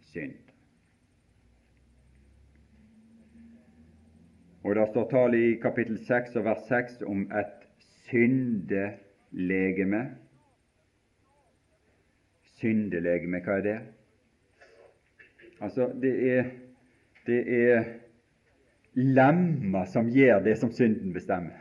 [0.00, 0.32] synd.
[4.64, 7.68] Og det står tale i kapittel 6 og vers 6 om et
[8.08, 10.06] syndelegeme.
[12.56, 13.78] Syndelegeme, hva er det?
[15.60, 16.44] Altså, det er,
[17.26, 17.84] det er
[18.96, 21.60] lemmer som gjør det som synden bestemmer.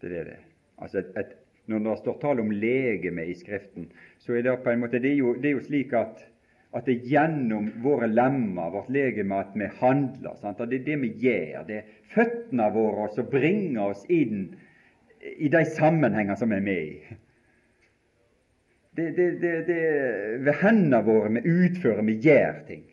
[0.00, 0.40] Det er det.
[0.78, 1.32] Altså et, et,
[1.66, 3.88] når det står tale om legeme i Skriften,
[4.20, 6.20] så er det på en måte det er jo, det er jo slik at,
[6.76, 10.36] at det er gjennom våre lemmer, vårt legeme, at vi handler.
[10.42, 10.60] Sant?
[10.60, 11.64] At det er det vi gjør.
[11.68, 14.50] Det er føttene våre som bringer oss inn
[15.24, 17.20] i de sammenhenger som vi er med i.
[18.94, 19.78] Det, det
[20.44, 22.84] Ved hendene våre vi utfører, vi gjør ting.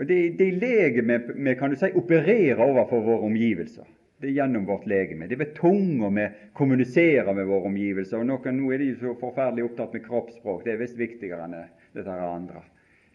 [0.00, 3.84] Og Det, det legemet kan du si, opererer overfor våre omgivelser.
[4.22, 5.26] Det er gjennom vårt legeme.
[5.26, 8.18] Det er ved tunga vi kommuniserer med våre omgivelser.
[8.22, 10.62] og noen, Nå er de så forferdelig opptatt med kroppsspråk.
[10.64, 11.56] Det er visst viktigere enn
[11.92, 12.62] dette andre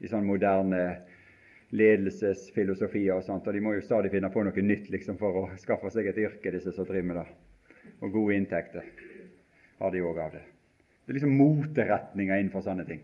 [0.04, 0.82] i sånn moderne
[1.72, 3.48] ledelsesfilosofier og sånt.
[3.48, 6.22] Og de må jo stadig finne på noe nytt liksom, for å skaffe seg et
[6.28, 7.28] yrke, disse som driver med det.
[8.04, 8.86] Og gode inntekter
[9.80, 10.44] har de òg av det.
[11.06, 13.02] Det er liksom moteretninger innenfor sånne ting.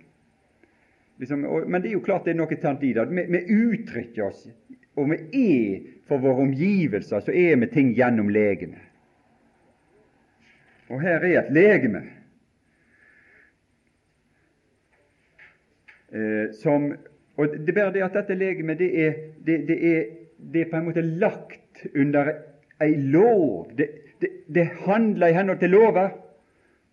[1.18, 3.06] Liksom, og, men det er jo klart det er noe sant i det.
[3.10, 4.48] Vi uttrykker oss,
[4.98, 8.82] og vi er for våre omgivelser, så er vi ting gjennom legeme.
[10.92, 12.04] Og her er et legeme
[16.12, 16.92] eh, som
[17.40, 19.14] Og det er bare det at dette legemet det er,
[19.46, 20.04] det, det, er,
[20.54, 22.30] det er på en måte lagt under
[22.84, 23.72] ei lov.
[23.74, 23.88] Det,
[24.22, 26.12] det, det handler i henhold til lover,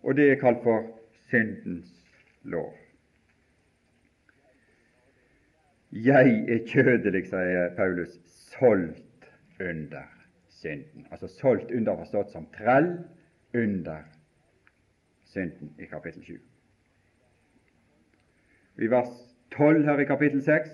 [0.01, 0.87] og det er kalt for
[1.29, 1.93] syndens
[2.43, 2.80] lov.
[5.91, 9.27] Jeg er kjødelig, sier Paulus, solgt
[9.59, 10.07] under
[10.47, 11.05] synden.
[11.11, 12.93] Altså solgt under forstått som trell
[13.53, 14.05] under
[15.33, 16.39] synden i kapittel 7.
[18.81, 19.11] I vers
[19.51, 20.71] 12 her i kapittel 6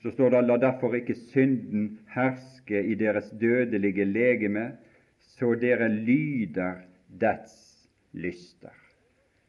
[0.00, 4.70] så står det:" La derfor ikke synden herske i deres dødelige legeme,
[5.18, 6.80] så dere lyder
[7.20, 8.72] dets lyster,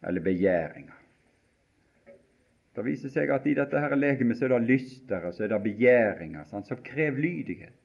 [0.03, 1.00] eller begjæringer.
[2.75, 5.51] Det viser seg at i dette her legemet så er det lyster og så er
[5.51, 7.77] det begjæringer sant, som krever lydighet.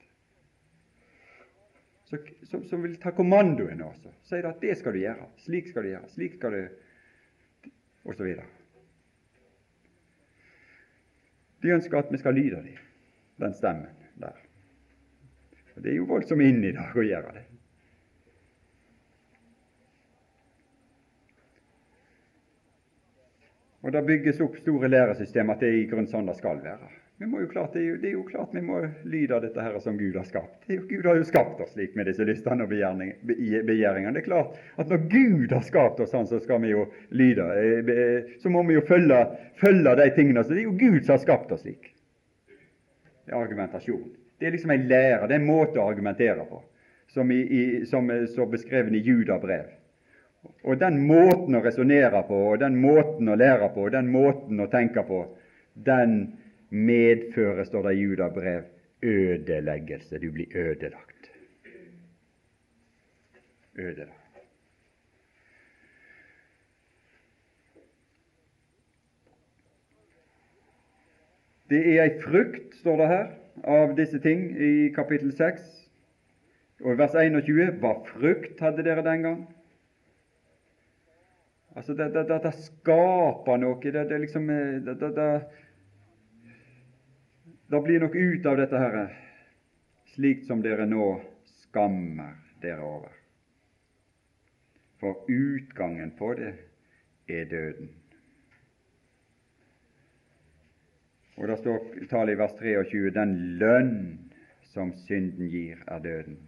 [2.06, 4.12] Så, som, som, vil ta kommandoen også.
[4.28, 7.72] Sier at det skal du gjøre, slik skal du gjøre, slik skal du
[8.06, 8.46] og så videre.
[11.62, 12.78] De ønsker at vi skal lyde dem,
[13.42, 13.90] den stemmen
[14.22, 14.38] der.
[15.74, 17.42] Og Det er jo voldsomt inn i dag å gjøre det.
[23.84, 26.88] Og Det bygges opp store læresystemer at det er i grunnen sånn det skal være.
[27.18, 29.62] Vi må jo klart, det, er jo, det er jo klart vi må lyde dette
[29.64, 30.66] her som Gud har skapt.
[30.68, 34.12] Jo, Gud har jo skapt oss slik med disse lystene og begjæringene.
[34.12, 36.84] Det er klart at når Gud har skapt oss sånn, så skal vi jo
[37.16, 37.46] lyde.
[37.56, 39.22] Eh, så må vi jo følge,
[39.62, 40.44] følge de tingene.
[40.44, 41.88] Så det er jo Gud som har skapt oss slik.
[43.24, 44.12] Det er argumentasjon.
[44.36, 46.60] Det er liksom en lære, det er en måte å argumentere på,
[47.16, 49.72] som, i, i, som står beskrevet i Judabrev.
[50.64, 54.60] Og den måten å resonnere på, og den måten å lære på, og den måten
[54.60, 55.22] å tenke på,
[55.74, 56.18] den
[56.70, 58.68] medfører, står det i Judabrev,
[59.02, 60.18] ødeleggelse.
[60.18, 61.30] Du blir ødelagt.
[63.76, 64.22] Ødelagt.
[71.70, 73.26] Det er ei frukt, står det her,
[73.66, 75.64] av disse ting i kapittel 6.
[76.84, 79.40] Og i vers 21 hva frukt hadde dere den gang?
[81.76, 83.76] Altså, det, det, det, det skaper noe.
[83.82, 84.80] Det, det, liksom, eh,
[87.68, 88.96] det, blir noe ut av dette her,
[90.14, 91.10] slikt som dere nå
[91.66, 92.32] skammer
[92.64, 93.12] dere over.
[94.96, 96.54] For utgangen på det
[97.28, 97.92] er døden.
[101.36, 103.96] Og det står tallet i vers 23 den lønn
[104.72, 106.40] som synden gir, er døden.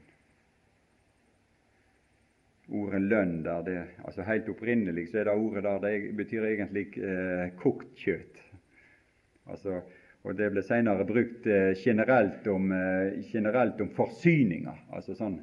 [2.68, 6.84] Ordet lønn der, det, altså helt opprinnelig så er det ordet der, det betyr egentlig
[7.00, 8.42] eh, kokt kjøtt.
[9.48, 9.80] Altså,
[10.24, 14.84] og Det ble senere brukt eh, generelt, om, eh, generelt om forsyninger.
[14.92, 15.38] altså sånn,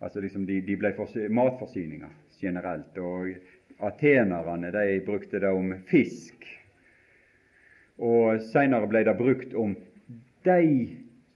[0.00, 0.94] altså liksom De, de ble
[1.30, 2.10] matforsyninger
[2.40, 2.98] generelt.
[2.98, 3.30] og
[3.86, 6.46] Atenerne de brukte det om fisk
[7.98, 9.74] og Senere ble det brukt om
[10.44, 10.62] de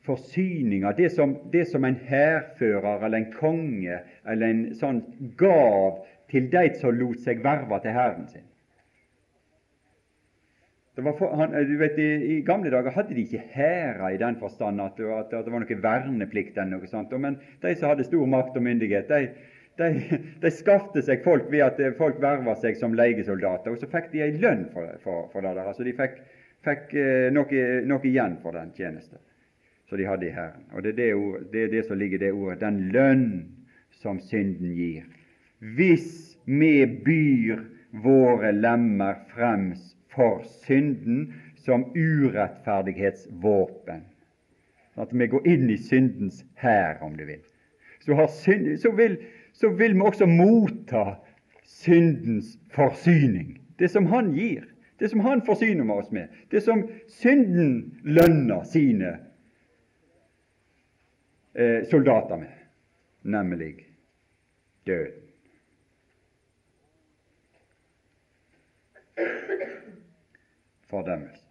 [0.06, 5.02] forsyninger, det som, det som en hærfører eller en konge eller en sånn
[5.38, 8.46] gav til de som lot seg verve til hæren sin.
[11.00, 14.82] For, han, du vet, i, i, gamle dager hadde de ikke hærer i den forstand
[14.84, 16.58] at, at, at, det var noe verneplikt.
[16.58, 19.30] eller noe sånt, Men de som hadde stor makt og myndighet, de,
[19.80, 24.10] de, de skaffte seg folk ved at folk verva seg som legesoldater, og så fikk
[24.12, 25.54] de en lønn for, for, for det.
[25.56, 25.72] der.
[25.72, 26.20] Altså De fikk
[26.66, 29.20] fikk eh, noe, noe, igjen for den tjeneste
[29.90, 30.64] som de hadde i Herren.
[30.72, 33.44] Og det er det, ord, det er det, som ligger i det ordet den lønn
[33.98, 35.02] som synden gir.
[35.58, 37.58] Hvis vi byr
[38.04, 44.00] våre lemmer frems for synden som urettferdighetsvåpen,
[44.94, 47.42] at vi går inn i syndens hær, om du vil,
[48.00, 49.18] så, synd, så, vil,
[49.52, 51.18] så vil vi også motta
[51.66, 58.00] syndens forsyning, det som Han gir det som Han forsyner oss med, det som synden
[58.04, 59.16] lønner sine
[61.54, 62.52] eh, soldater med,
[63.22, 63.86] nemlig
[64.86, 65.26] døden.
[70.90, 71.46] Fordømmelse.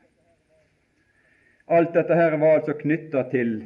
[1.68, 3.60] Alt dette her var altså knytta til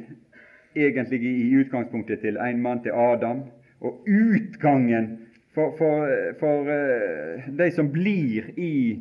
[0.76, 3.42] egentlig i utgangspunktet til en mann, til Adam,
[3.80, 5.08] og utgangen
[5.54, 6.06] for, for,
[6.38, 9.00] for uh, de som blir i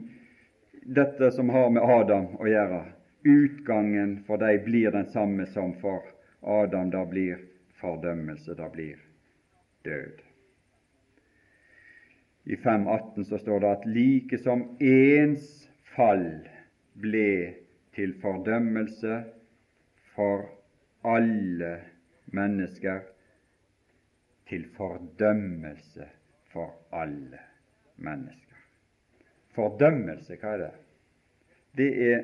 [0.84, 2.84] dette som har med Adam å gjøre.
[3.24, 6.04] Utgangen for dem blir den samme som for
[6.44, 6.90] Adam.
[6.90, 7.40] da blir
[7.80, 9.00] fordømmelse, da blir
[9.86, 10.22] død.
[12.44, 16.28] I 5.18 så står det at like som ens fall
[17.00, 17.56] ble
[17.96, 19.22] til fordømmelse
[20.16, 20.50] for
[21.08, 21.78] alle
[22.26, 23.02] mennesker,
[24.50, 26.08] til fordømmelse
[26.52, 27.40] for alle
[27.96, 28.64] mennesker.
[29.56, 30.74] Fordømmelse, hva er det?
[31.78, 32.24] Det er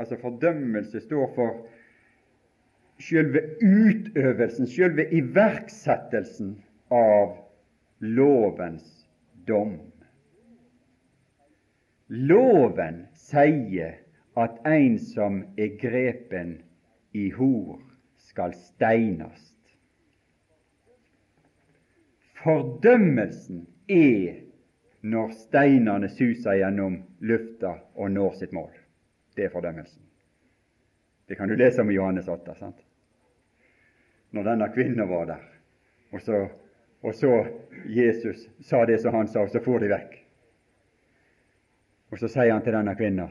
[0.00, 1.66] Altså, fordømmelse står for
[3.08, 6.56] selve utøvelsen, sjølve iverksettelsen
[6.92, 7.36] av
[8.02, 9.06] lovens
[9.48, 9.78] dom.
[12.12, 13.96] Loven sier
[14.36, 16.58] at en som er grepen
[17.16, 17.80] i hor,
[18.32, 19.56] skal steinast.
[22.42, 24.40] Fordømmelsen er
[25.02, 28.72] når steinene suser gjennom lufta og når sitt mål.
[29.36, 30.02] Det er fordømmelsen.
[31.28, 32.54] Det kan du lese om i Johannes 8.
[32.58, 32.81] sant?
[34.32, 35.44] Når denne kvinnen var der,
[36.12, 36.46] og så,
[37.02, 37.32] og så
[37.88, 40.18] Jesus sa det som han sa, og så for de vekk.
[42.12, 43.28] Og så sier han til denne kvinna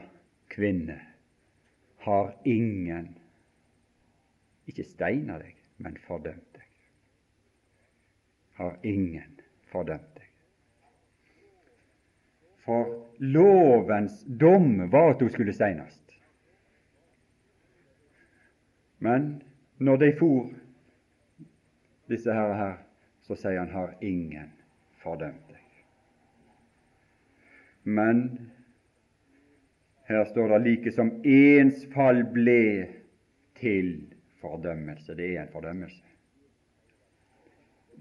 [0.52, 0.98] Kvinne,
[2.04, 3.06] har ingen
[4.68, 6.66] ikke steina deg, men fordømt deg.
[8.58, 9.38] Har ingen
[9.72, 10.28] fordømt deg.
[12.66, 16.02] For lovens dom var at hun skulle steinast.
[19.02, 19.42] Men
[19.78, 20.52] når de for,
[22.12, 22.74] disse her, her
[23.26, 24.52] så sier han har ingen
[25.02, 25.60] fordømt deg.
[27.82, 28.22] Men
[30.10, 32.62] her står det like som ens fall ble
[33.58, 33.94] til
[34.42, 35.16] fordømmelse.
[35.18, 36.02] Det er en fordømmelse.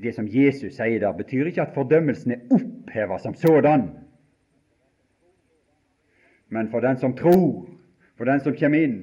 [0.02, 3.90] Det som Jesus sier der, betyr ikke at fordømmelsen er oppheva som sådan
[6.52, 7.70] men for den som tror,
[8.18, 8.98] for den som kommer inn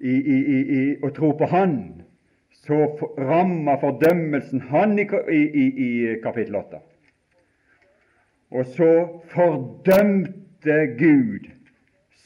[0.00, 0.36] i, i,
[0.78, 1.97] i, og tror på Han,
[2.64, 2.86] så
[3.18, 5.04] rammer fordømmelsen Han i,
[6.22, 6.80] kapittel 8.
[8.50, 8.90] Og så
[9.30, 11.48] fordømte Gud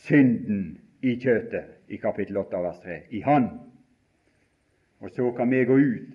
[0.05, 3.49] synden i kjøtet i kapittel 8 vers 3, i Han.
[5.01, 6.09] Og så kan vi gå ut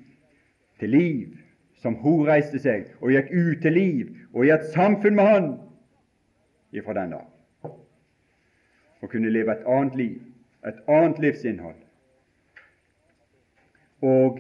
[0.79, 1.37] til liv
[1.77, 5.49] som hun reiste seg og gikk ut til liv og i et samfunn med Han
[6.73, 7.25] ifra den dag
[9.01, 10.21] og kunne leve et annet liv,
[10.67, 11.75] et annet livsinnhold,
[14.01, 14.39] og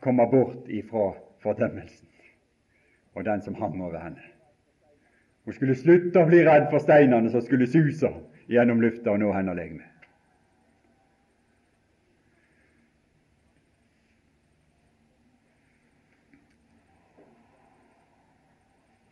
[0.00, 1.12] komme bort ifra
[1.42, 2.08] fordømmelsen
[3.14, 4.22] og den som hang over henne.
[5.44, 8.10] Hun skulle slutte å bli redd for steinene som skulle suse
[8.50, 9.86] gjennom lufta og nå henne legeme.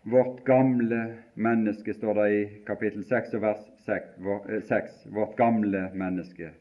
[0.08, 1.00] Vårt gamle
[1.34, 4.14] menneske, står det i kapittel 6 og vers 6,
[4.48, 6.52] eh, vårt gamle menneske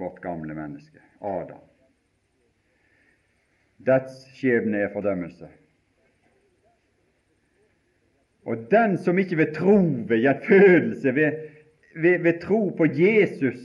[0.00, 1.02] Vårt gamle menneske.
[1.20, 1.60] Adam.
[3.84, 5.48] Dets skjebne er fordømmelse.
[8.48, 9.76] Og den som ikke ved tro,
[10.08, 11.36] ved gjenfødelse, ved,
[11.94, 13.60] ved, ved tro på Jesus,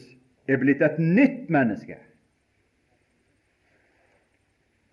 [0.48, 1.98] er blitt et nytt menneske,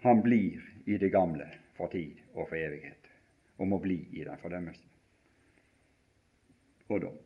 [0.03, 3.11] han blir i det gamle for tid og for evighet,
[3.59, 4.89] og må bli i den fordømmelsen
[6.93, 7.19] og dom.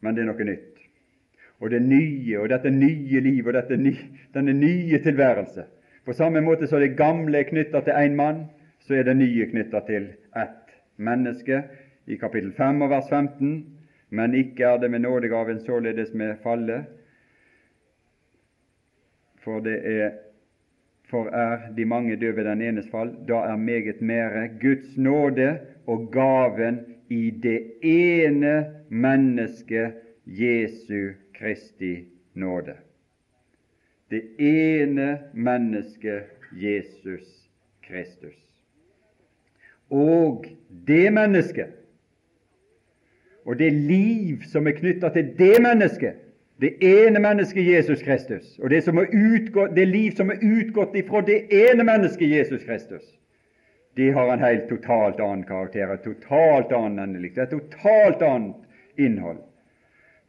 [0.00, 0.75] Men det er noe nytt.
[1.60, 3.94] Og det nye, og dette nye liv, og dette ny,
[4.34, 5.64] denne nye tilværelse.
[6.04, 8.44] På samme måte som det gamle er knytta til én mann,
[8.80, 11.62] så er det nye knytta til ett menneske.
[12.06, 13.64] I kapittel 5 og vers 15.
[14.10, 16.84] Men ikke er det med nådegaven således med fallet,
[19.42, 20.10] for det er
[21.10, 26.08] for er de mange døde den enes fall, da er meget mere Guds nåde og
[26.12, 26.80] gaven
[27.10, 29.92] i det ene mennesket
[30.26, 32.76] Jesu Kristi nåde.
[34.10, 36.22] Det ene mennesket
[36.52, 37.48] Jesus
[37.82, 38.34] Kristus.
[39.90, 40.46] Og
[40.86, 41.66] det mennesket,
[43.44, 46.14] og det liv som er knytta til det mennesket,
[46.60, 51.20] det ene mennesket Jesus Kristus, og det, som utgått, det liv som er utgått ifra
[51.20, 53.04] det ene mennesket Jesus Kristus,
[53.96, 59.38] det har en helt totalt annen karakter, et totalt annet endelig, et totalt annet innhold.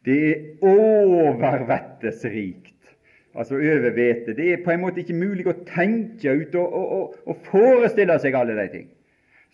[0.08, 2.94] Det er overvettes rikt,
[3.36, 4.36] altså overvete.
[4.38, 8.38] Det er på en måte ikke mulig å tenke ut og, og, og, forestille seg
[8.40, 8.88] alle de ting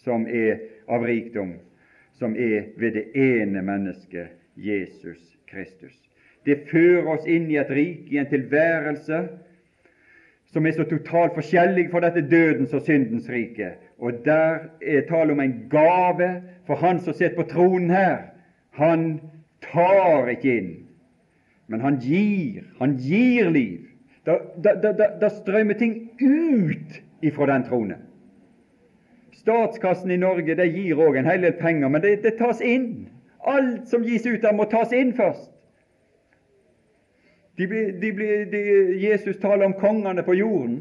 [0.03, 1.55] som er av rikdom,
[2.19, 5.95] som er ved det ene mennesket Jesus Kristus.
[6.45, 9.23] Det fører oss inn i et rike, i en tilværelse
[10.53, 13.73] som er så totalt forskjellig fra dette dødens og syndens rike.
[13.97, 16.29] Og der er tale om en gave
[16.67, 18.17] for Han som sitter på tronen her.
[18.77, 19.21] Han
[19.73, 20.71] tar ikke inn,
[21.67, 22.63] men han gir.
[22.79, 23.89] Han gir liv.
[24.25, 27.97] Da, da, da, da strømmer ting ut ifra den trone.
[29.35, 33.09] Statskassen i Norge det gir òg en hel del penger, men det, det tas inn.
[33.43, 35.49] Alt som gis ut der, må tas inn først.
[37.59, 38.11] De blir, de
[38.49, 38.61] de,
[39.03, 40.79] Jesus taler om kongene på jorden,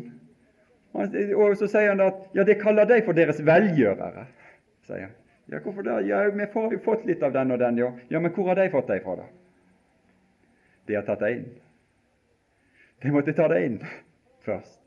[0.95, 4.24] og så sier han at ja, det kaller de for deres velgjørere.
[4.86, 5.18] sier han.
[5.51, 6.07] Ja, hvorfor det?
[6.07, 7.90] Ja, vi har jo fått litt av den og den, ja.
[8.09, 9.26] Ja, Men hvor har de fått det fra, da?
[10.86, 11.47] De har tatt det inn.
[13.03, 13.78] De måtte ta det inn
[14.47, 14.78] først.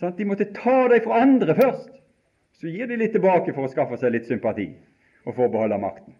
[0.00, 1.90] Sånn, de måtte ta det fra andre først.
[2.58, 4.68] Så gir de litt tilbake for å skaffe seg litt sympati
[5.24, 6.14] og for å beholde makten.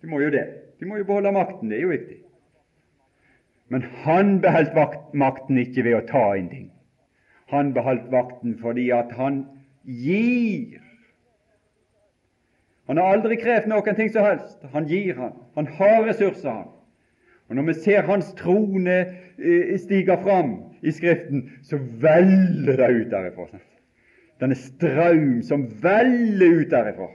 [0.00, 0.46] De må jo det.
[0.80, 2.18] De må jo beholde makten, det er jo viktig.
[3.70, 4.74] Men han beholdt
[5.14, 6.68] makten ikke ved å ta inn ting.
[7.52, 9.44] Han beholdt makten fordi at han
[9.84, 10.80] gir.
[12.90, 14.56] Han har aldri krevd noen ting som helst.
[14.72, 15.36] Han gir, han.
[15.54, 16.72] Han har ressurser, han.
[17.46, 18.96] Og Når vi ser hans trone
[19.36, 20.50] stiger stige fram
[20.82, 23.60] i Skriften, så veller det ut derifra.
[24.42, 27.06] Denne strøm som veller ut derifra.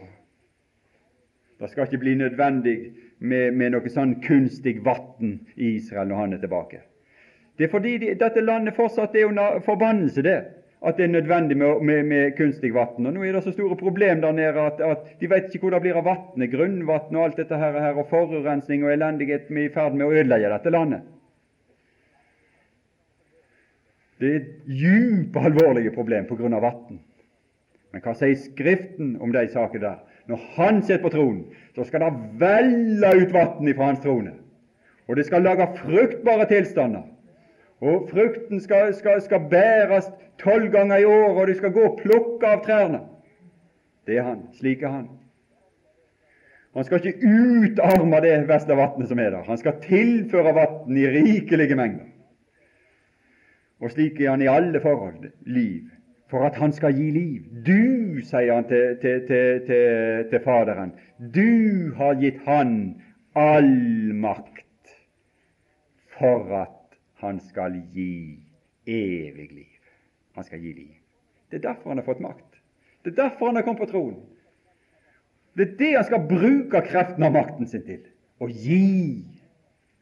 [1.59, 2.77] Det skal ikke bli nødvendig
[3.19, 6.85] med, med noe sånn kunstig vann i Israel når han er tilbake.
[7.59, 10.39] Det er fordi de, dette landet fortsatt er under forbannelse, det,
[10.85, 13.01] at det er nødvendig med, med, med kunstig vann.
[13.01, 15.81] Nå er det så store problem der nede at, at de vet ikke hvor det
[15.81, 19.71] blir av vannet, grunnvann og alt dette her, her, og forurensning og elendighet vi er
[19.71, 21.07] i ferd med å ødelegge dette landet.
[24.21, 27.01] Det er djupt alvorlige problem av vann.
[27.91, 29.97] Men hva sier Skriften om de saker der?
[30.29, 31.43] Når Han sitter på tronen,
[31.75, 34.37] så skal det velle ut vann fra Hans trone.
[35.07, 37.03] Og det skal lage fruktbare tilstander.
[37.81, 40.07] Og frukten skal, skal, skal bæres
[40.39, 43.01] tolv ganger i året, og du skal gå og plukke av trærne.
[44.07, 44.47] Det er Han.
[44.53, 45.09] Slik er Han.
[46.75, 49.43] Han skal ikke utarme det verste vannet som er der.
[49.47, 52.11] Han skal tilføre vann i rikelige mengder.
[53.79, 55.29] Og slik er han i alle forhold.
[55.45, 55.87] Liv
[56.29, 57.41] for at han skal gi liv.
[57.65, 59.65] Du, sier han til, til, til,
[60.29, 62.71] til, Faderen, du har gitt han
[63.35, 64.95] all makt
[66.17, 66.74] for at
[67.25, 68.39] han skal gi
[68.85, 69.81] evig liv.
[70.35, 70.93] Han skal gi liv.
[71.49, 72.61] Det er derfor han har fått makt.
[73.03, 74.23] Det er derfor han har kommet på tronen.
[75.55, 78.01] Det er det han skal bruke kreften og makten sin til
[78.43, 79.23] å gi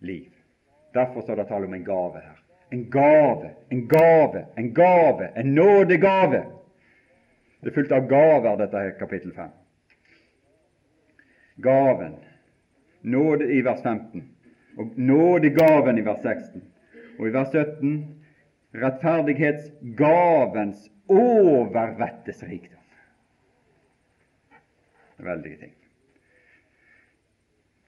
[0.02, 0.32] liv.
[0.94, 2.40] Derfor står det tale om en gave her.
[2.74, 6.44] En gave, en gave, en gave, en nådegave.
[7.62, 9.52] Det er fullt av gaver, dette her kapittel 5.
[11.64, 12.16] Gaven,
[13.02, 14.24] nåde i vers 15,
[14.78, 16.64] og nådegaven i vers 16.
[17.20, 18.24] Og i vers 17
[18.74, 22.80] rettferdighetsgavens overvettes rikdom.
[25.20, 25.74] Veldige ting.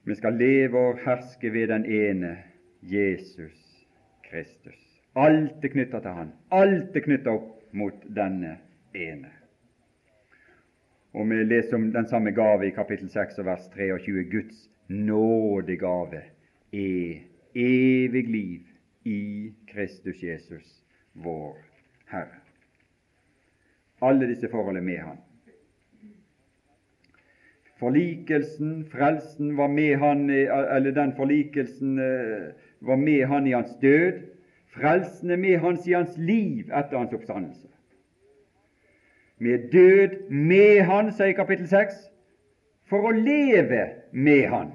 [0.04, 2.38] Vi skal leve og herske ved den ene
[2.82, 3.86] Jesus
[4.30, 5.02] Kristus.
[5.16, 6.32] Alt er knytta til Han.
[6.52, 8.58] Alt er knytta opp mot denne
[8.94, 9.32] ene.
[11.16, 14.24] Og Vi leser om den samme gave i kapittel 6 og vers 23.
[14.30, 16.22] Guds nådegave
[16.72, 17.20] er
[17.54, 18.75] evig liv
[19.06, 20.82] i Kristus Jesus,
[21.12, 21.56] vår
[22.10, 22.42] Herre.
[24.02, 25.18] Alle disse forhold er med Han.
[27.78, 32.48] Forlikelsen, frelsen, var med han, eller den forlikelsen eh,
[32.80, 34.12] var med han i hans død.
[34.66, 37.68] Frelsen er med hans i hans liv etter hans oppstandelse.
[39.40, 42.00] Er død med han, sier kapittel 6,
[42.88, 43.82] for å leve
[44.12, 44.72] med han.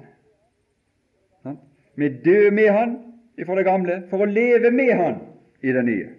[1.98, 3.11] Med død med han
[3.46, 5.22] fra det gamle for å leve med han
[5.62, 6.10] i det nye.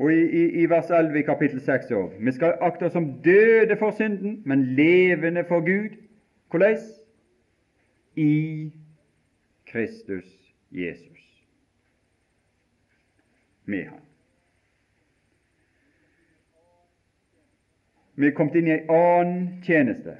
[0.00, 3.10] Og i, i, i, vers 11 i kapittel 6 år Vi skal akte oss som
[3.24, 5.96] døde for synden, men levende for Gud.
[6.50, 6.78] Hvordan?
[8.16, 8.72] I
[9.66, 10.24] Kristus
[10.70, 11.18] Jesus.
[13.64, 14.00] Med Han.
[18.14, 20.16] Vi er kommet inn i en annen tjeneste.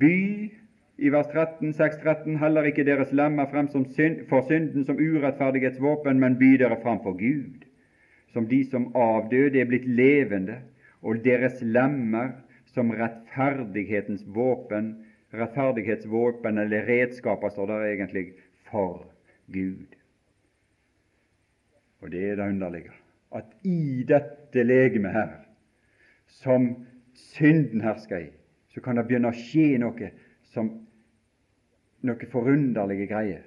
[0.00, 0.50] By
[0.96, 6.38] i vers 13, 6-13, heller ikke deres lemmer frem synd, for synden som urettferdighetsvåpen, men
[6.38, 7.64] by dere fram for Gud
[8.34, 10.58] som de som avdøde er blitt levende,
[11.06, 12.32] og deres lemmer
[12.74, 14.96] som rettferdighetens våpen,
[15.34, 18.32] rettferdighetsvåpen eller redskaper, står der egentlig,
[18.66, 19.04] for
[19.54, 19.86] Gud.
[22.02, 22.90] Og det er det underlige
[23.34, 25.30] at i dette legemet her,
[26.26, 26.68] som
[27.14, 28.28] synden hersker i,
[28.74, 30.10] så kan det begynne å skje noe
[30.54, 30.70] som
[32.04, 33.44] noe forunderlige greier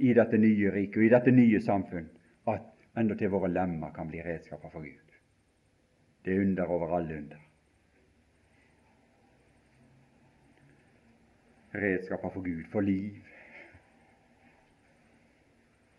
[0.00, 2.08] i dette nye riket og i dette nye samfunn,
[2.50, 2.66] at
[2.98, 5.16] endatil våre lemmer kan bli redskaper for Gud.
[6.24, 7.46] Det er under over alle under.
[11.74, 13.20] Redskaper for Gud, for liv.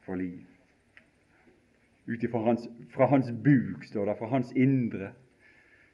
[0.06, 0.42] For liv.
[2.12, 5.14] Ut hans, fra hans buk, står det, fra hans indre,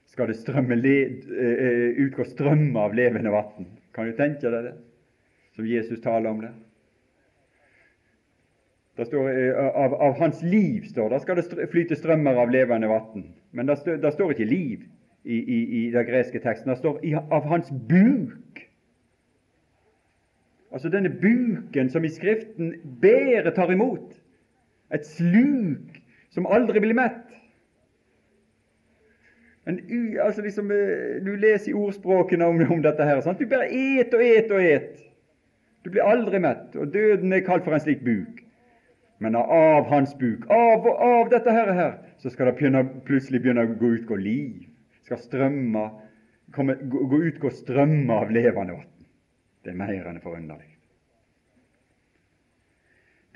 [0.08, 3.68] skal det strømme led, uh, utgå strømmer av levende vann.
[3.94, 4.76] Kan du tenke deg det,
[5.58, 6.54] som Jesus taler om det?
[9.06, 13.26] Står, eh, av, av, hans liv står det, skal det flyte strømmer av levende vann.
[13.52, 14.86] Men det står, det står, ikke liv
[15.24, 16.70] i, i, i den greske teksten.
[16.70, 17.02] Det står
[17.34, 18.62] av hans buk.
[20.74, 24.14] Altså denne buken som i Skriften bedre tar imot.
[24.94, 26.02] Et sluk
[26.34, 27.26] som aldri blir mett.
[29.66, 29.82] Men,
[30.22, 33.22] altså liksom, eh, Du leser i ordspråkene om, om dette her.
[33.22, 33.40] Sant?
[33.40, 35.07] Du bare et og et og et.
[35.84, 36.76] Du blir aldri mett.
[36.76, 38.44] Og døden er kalt for en slik buk.
[39.24, 43.42] Men av hans buk, av, og av dette her, her, så skal det begynne, plutselig
[43.42, 44.68] begynne å gå ut gå liv.
[45.08, 45.88] Skal strømme,
[46.54, 49.08] komme, gå, gå ut gå strømmer av levende vann.
[49.66, 50.70] Det er mer enn forunderlig.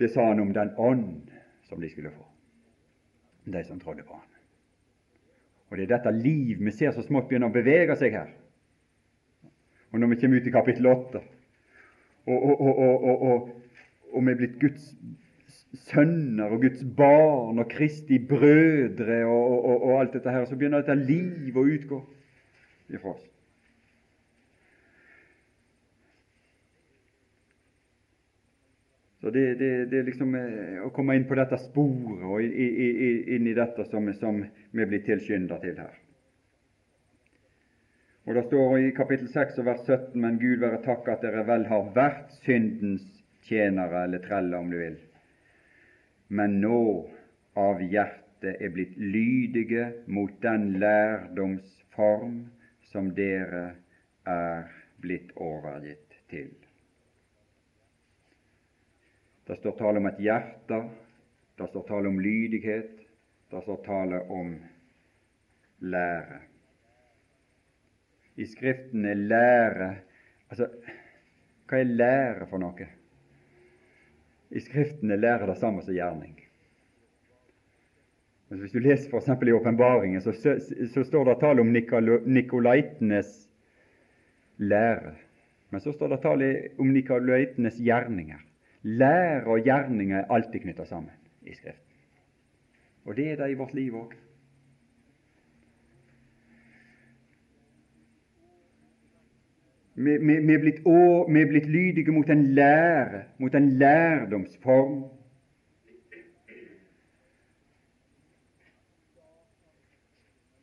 [0.02, 1.32] Det sa han om den ånd
[1.70, 2.24] som de skulle få,
[3.54, 4.30] de som trodde på han.
[5.70, 8.32] Og Det er dette liv vi ser så smått begynner å bevege seg her.
[9.92, 11.22] Og Når vi kommer ut i kapittel 8,
[12.26, 13.50] og, og,
[14.14, 14.92] og, vi er blitt Guds
[15.88, 21.58] sønner og Guds barn og Kristi brødre og, alt dette her, så begynner dette liv
[21.58, 22.02] å utgå
[22.92, 23.28] ifra oss.
[29.22, 33.46] Så det, det, det er liksom eh, å komme inn på dette sporet og inn
[33.48, 34.42] i dette som, som
[34.74, 36.01] vi blir tilskynda til her.
[38.32, 41.42] Og Det står i kapittel 6 og vers 17.: Men Gud være takk at dere
[41.44, 43.04] vel har vært syndens
[43.44, 44.94] tjenere, eller treller, om du vil,
[46.30, 46.78] men nå
[47.60, 52.38] av hjertet er blitt lydige mot den lærdomsform
[52.94, 53.66] som dere
[54.24, 54.70] er
[55.04, 56.54] blitt overgitt til.
[59.44, 60.80] Det står tale om et hjerte,
[61.60, 62.96] det står tale om lydighet,
[63.52, 64.56] det står tale om
[65.84, 66.40] lære.
[68.38, 69.96] I Skriften er lære
[70.52, 70.68] Altså,
[71.70, 72.88] hva er lære for noe?
[74.52, 76.34] I Skriftene lærer det samme som gjerning.
[78.50, 79.30] Altså, hvis du leser f.eks.
[79.48, 80.58] i Åpenbaringen, så, så,
[80.94, 83.30] så, står det tale om nikolaitenes
[84.58, 85.14] lære.
[85.72, 88.44] Men så står det tale om nikolaitenes gjerninger.
[88.84, 91.16] Lære og gjerninger er alltid knytta sammen
[91.48, 91.96] i Skriften.
[93.06, 94.12] Og det er det i vårt liv òg.
[100.04, 105.02] vi er blitt, blitt, lydige mot en lære, mot en lærdomsform.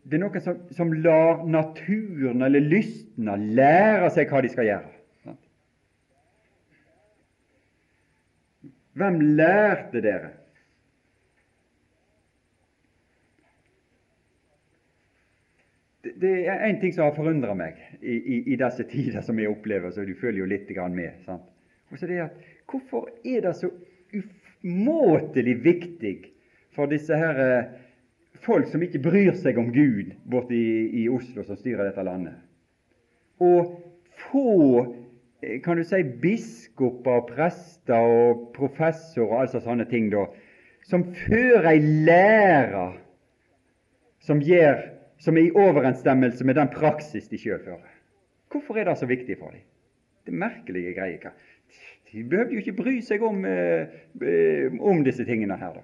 [0.09, 4.93] Det er noen som, som lar naturen eller lystene lære seg hva de skal gjøre.
[5.27, 5.43] Sant?
[8.97, 10.31] Hvem lærte dere?
[16.19, 19.51] Det er én ting som har forundra meg i, i, i, disse tider som jeg
[19.53, 21.21] opplever, så du følger jo litt med.
[21.27, 21.45] Sant?
[21.93, 23.71] Og så det at, Hvorfor er det så
[24.63, 26.17] umåtelig viktig
[26.77, 27.71] for disse her eh,
[28.45, 32.37] folk som ikke bryr seg om Gud borte i, i Oslo, som styrer dette landet,
[33.41, 33.53] å
[34.29, 34.49] få
[35.43, 40.25] Eh, kan du si, biskoper og prester og professorer og altså sånne ting, da,
[40.89, 42.87] som fører ei lære
[44.27, 44.81] som, gjør,
[45.19, 47.95] som er i overensstemmelse med den praksis de sjøl fører.
[48.53, 49.65] Hvorfor er det så viktig for dem?
[50.25, 51.33] Det er merkelige greier.
[52.13, 55.73] De behøvde jo ikke bry seg om, eh, om disse tingene her.
[55.75, 55.81] da.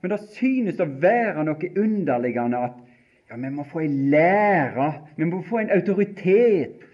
[0.00, 2.76] Men det synes å være noe underliggende at
[3.30, 6.84] ja, vi må få ei lære, vi må få en autoritet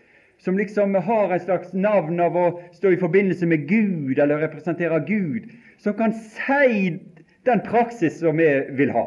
[0.43, 4.99] som liksom har et slags navn av å stå i forbindelse med Gud eller representere
[5.07, 6.99] Gud, som kan si
[7.47, 9.05] den praksis som vi vil ha.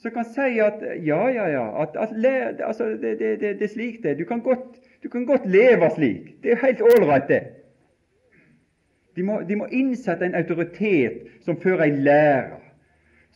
[0.00, 2.12] Som kan si at ja, ja, ja, at, at
[2.64, 5.90] altså, det, det, det, det, er slik det Du kan godt, du kan godt leve
[5.94, 6.42] slik.
[6.42, 7.42] Det er helt ålreit, det.
[9.16, 12.60] De må, de må, innsette en autoritet som fører ei lære,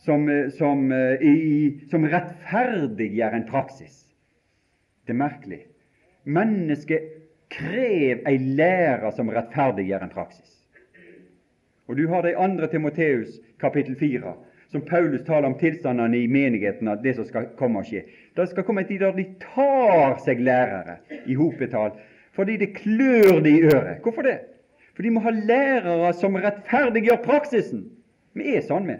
[0.01, 0.25] som,
[0.57, 1.35] som, eh, i,
[1.91, 3.99] som rettferdiggjør en praksis.
[5.05, 5.61] Det er merkelig.
[6.25, 7.11] Mennesket
[7.53, 10.55] krever ei lære som rettferdiggjør en praksis.
[11.85, 12.67] Og Du har det i 2.
[12.71, 14.33] Timoteus kapittel 4,
[14.71, 18.03] som Paulus taler om tilstandene i menigheten, at det som skal komme og skje.
[18.35, 21.95] Det skal komme en tid der de tar seg lærere i hopetall,
[22.35, 24.01] fordi det klør de i øret.
[24.03, 24.39] Hvorfor det?
[24.95, 27.85] For de må ha lærere som rettferdiggjør praksisen.
[28.35, 28.97] Vi er sånn, vi.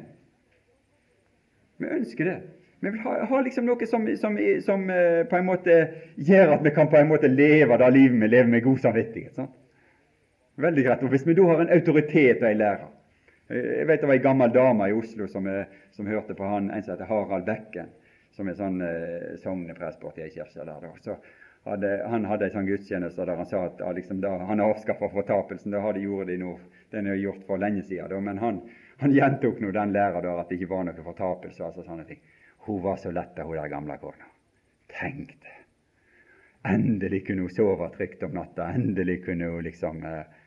[1.84, 2.38] Vi ønsker det.
[2.84, 5.78] Vi vil ha, ha liksom noe som, som, som uh, på en måte
[6.16, 9.34] gjør at vi kan på en måte leve det livet vi lever med god samvittighet.
[9.40, 9.56] Sant?
[10.62, 11.04] Veldig greit.
[11.04, 12.95] Og Hvis vi da har en autoritet og en lærer eh,
[13.48, 16.72] Jeg vet det var ei gammel dame i Oslo som, eh, som, hørte på han,
[16.72, 17.92] en som heter Harald Bekken,
[18.34, 20.88] som er sånn eh, sogneprest borti ei kirke der.
[21.06, 21.18] Så
[21.66, 25.74] hadde, han hadde en sånn gudstjeneste der han sa at liksom, da, han avskaffa fortapelsen.
[25.74, 26.56] Det hadde gjort de nå,
[26.94, 28.10] den er gjort for lenge siden.
[28.10, 28.64] Da, men han,
[29.02, 31.64] han gjentok nå den læra at det ikke var noe fortapelse.
[31.66, 32.24] altså sånne ting.
[32.66, 34.32] Hun var så letta, hun der gamle kona.
[34.90, 35.54] Tenk det!
[36.66, 38.72] Endelig kunne hun sove trygt om natta.
[38.74, 40.42] Endelig kunne hun liksom eh, eh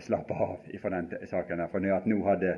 [0.00, 1.58] slappe av fra den saken.
[1.58, 2.56] der, For nå, hadde,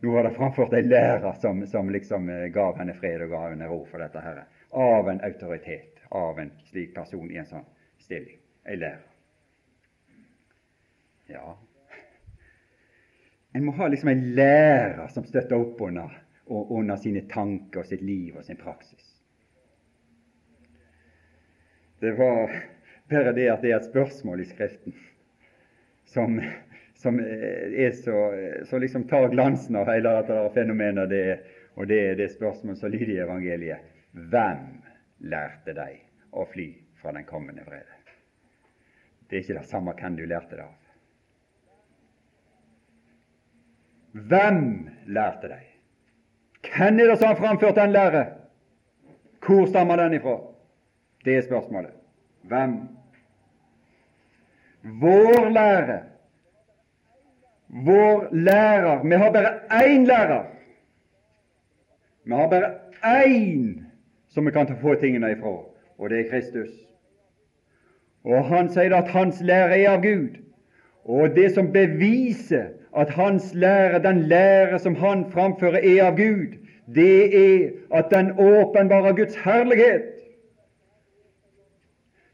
[0.00, 3.50] nå var det framført en lærer som, som, liksom eh, gav henne fred og gav
[3.50, 4.42] henne ro for dette her.
[4.70, 7.66] Av en autoritet, av en slik person i en sånn
[8.02, 8.40] stilling.
[8.64, 9.06] En lærer.
[11.28, 11.58] Ja
[13.52, 16.14] En må ha liksom en lærer som støtter opp under
[16.48, 19.04] under sine tanker og sitt liv og sin praksis.
[22.00, 22.54] Det var
[23.10, 24.94] bare det at det er et spørsmål i Skriften
[26.08, 26.40] som,
[26.94, 28.16] som er så,
[28.64, 31.24] så liksom tar glansen av hele dette fenomenet, det,
[31.76, 33.84] og det er det spørsmålet som lyder i evangeliet.
[34.32, 34.64] Hvem
[35.28, 36.00] lærte deg
[36.32, 37.94] å fly fra den kommende vrede?
[39.28, 40.76] Det er ikke det samme hvem du lærte det av.
[44.32, 44.62] Hvem
[45.12, 45.64] lærte deg?
[46.72, 48.24] Hvem er det som har framført den lære?
[49.44, 50.38] Hvor stammer den ifra?
[51.24, 51.92] Det er spørsmålet.
[52.48, 52.80] Hvem?
[55.00, 56.00] Vår lære.
[57.68, 59.02] Vår lærer.
[59.04, 60.44] Vi har bare én lærer.
[62.24, 62.74] Vi har bare
[63.04, 63.84] én
[64.28, 65.64] som vi kan få tingene ifra,
[65.98, 66.70] og det er Kristus.
[68.24, 70.36] Og Han sier at hans lære er av Gud.
[71.04, 72.66] Og det som beviser
[72.96, 76.56] at hans lære, den lære som han framfører, er av Gud,
[76.94, 80.02] det er at den åpenbarer Guds herlighet.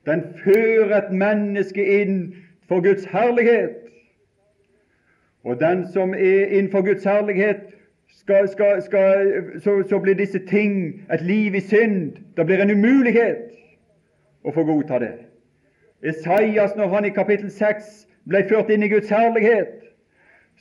[0.06, 2.34] Den fører et menneske inn
[2.68, 3.70] for Guds herlighet.
[5.44, 7.56] Og den som er innenfor Guds herlighet,
[8.08, 12.12] skal, skal, skal, så, så, blir disse ting et liv i synd.
[12.36, 13.50] Det blir en umulighet
[14.44, 15.12] å få godta det.
[16.04, 19.80] Esaias, når han i kapittel 6 ble ført inn i Guds herlighet,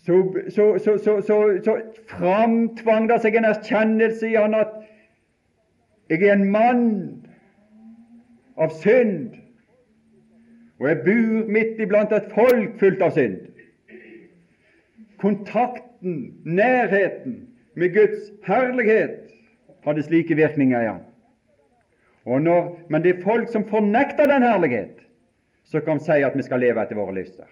[0.05, 0.17] så,
[0.49, 1.21] så,
[1.63, 1.77] så,
[2.11, 4.73] framtvang det seg en erkjennelse i han at
[6.11, 6.89] jeg er en mann
[8.59, 9.37] av synd,
[10.79, 13.39] og jeg bor midt iblant et folk fullt av synd.
[15.21, 17.37] Kontakten, nærheten
[17.79, 19.19] med Guds herlighet
[19.85, 21.01] hadde slike virkninger han.
[22.25, 25.01] Når, men det er folk som fornekter den herlighet,
[25.67, 27.47] som kan si at vi skal leve etter våre lyster.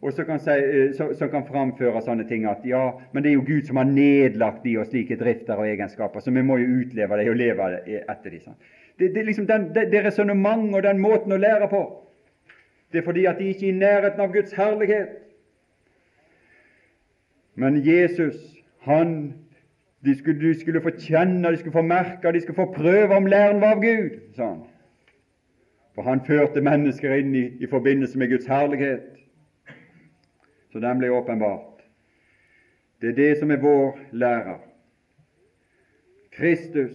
[0.00, 0.52] og som kan, si,
[0.96, 3.88] så, så kan, framføre sånne ting at ja, men det er jo Gud som har
[3.88, 7.66] nedlagt de og slike drifter og egenskaper, så vi må jo utleve det og leve
[7.84, 8.54] etter dem.
[8.96, 11.82] Det, det, liksom den, det, det resonnementet og den måten å lære på,
[12.92, 15.08] det er fordi at de ikke er i nærheten av Guds herlighet.
[17.54, 18.34] Men Jesus,
[18.80, 19.34] han
[20.04, 23.26] de skulle, de skulle få kjenne, de skulle få merke, de skulle få prøve om
[23.26, 24.62] læren var av Gud, sa han.
[25.94, 29.20] For han førte mennesker inn i, i forbindelse med Guds herlighet
[30.72, 31.82] så den ble åpenbart.
[33.00, 34.58] Det er det som er vår lærer.
[36.32, 36.94] Kristus.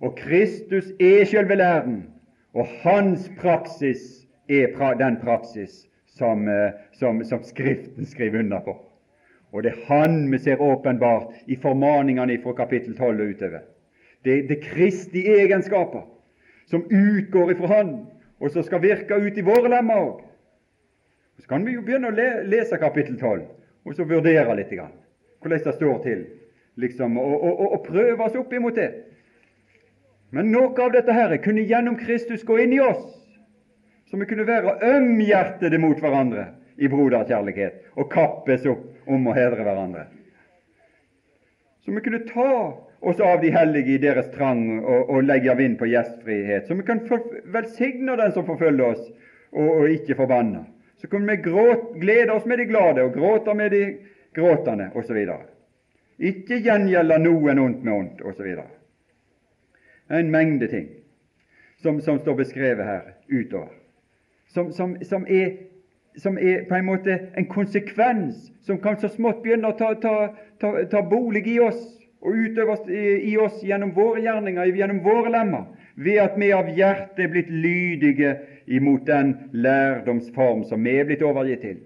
[0.00, 2.10] Og Kristus er selve læren,
[2.52, 8.76] og hans praksis er den praksis som, eh, som, som Skriften skriver under på.
[9.52, 13.60] Og det er Han vi ser åpenbart i formaningene fra kapittel 12 og utover.
[14.24, 16.08] Det, det er Kristi egenskaper
[16.66, 18.06] som utgår ifra Han,
[18.40, 20.20] og som skal virke ut i våre lemmer òg.
[21.38, 23.42] Så kan vi jo begynne å lese kapittel 12,
[23.84, 24.94] og så vurdere litt grann,
[25.42, 26.20] hvordan det står til,
[26.76, 28.90] liksom, og, og, og, prøve oss opp imot det.
[30.30, 33.02] Men noe av dette her kunne gjennom Kristus gå inn i oss,
[34.12, 39.64] så vi kunne være ømhjertede mot hverandre i broderkjærlighet og kappes opp om å hedre
[39.64, 40.04] hverandre.
[41.80, 42.52] Så vi kunne ta
[43.00, 46.68] oss av de hellige i deres trang og, og legge vind på gjestfrihet.
[46.68, 47.00] Så vi kan
[47.56, 49.08] velsigne den som forfølger oss,
[49.56, 50.66] og, og ikke forbanne
[51.02, 53.96] så kunne vi gråte, glede oss med de glade og gråte med de
[54.36, 55.16] gråtende, osv.
[56.22, 58.52] Ikke gjengjelde noen ondt med ondt, osv.
[60.06, 60.86] En mengde ting
[61.82, 63.74] som, som, står beskrevet her utover,
[64.52, 65.52] som, som, som, er,
[66.16, 70.16] som, er, på en måte en konsekvens som kan så smått begynne å ta, ta,
[70.60, 71.80] ta, ta bolig i oss
[72.22, 77.24] og utøves i, oss gjennom våre gjerninger, gjennom våre lemmer, ved at vi av hjertet
[77.24, 78.34] er blitt lydige
[78.70, 81.80] imot den lærdomsform som vi er blitt overgitt til.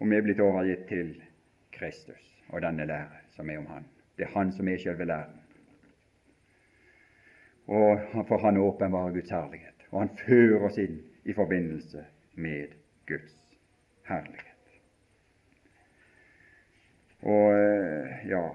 [0.00, 1.10] Og vi er blitt overgitt til
[1.76, 3.84] Kristus og denne lære som er om Han.
[4.16, 5.36] Det er Han som er selve læren.
[7.66, 12.04] Og For Han åpenbarer Guds herlighet, og Han fører oss inn i forbindelse
[12.38, 12.74] med
[13.06, 13.34] Guds
[14.06, 14.52] herlighet.
[17.26, 18.46] Og eh, ja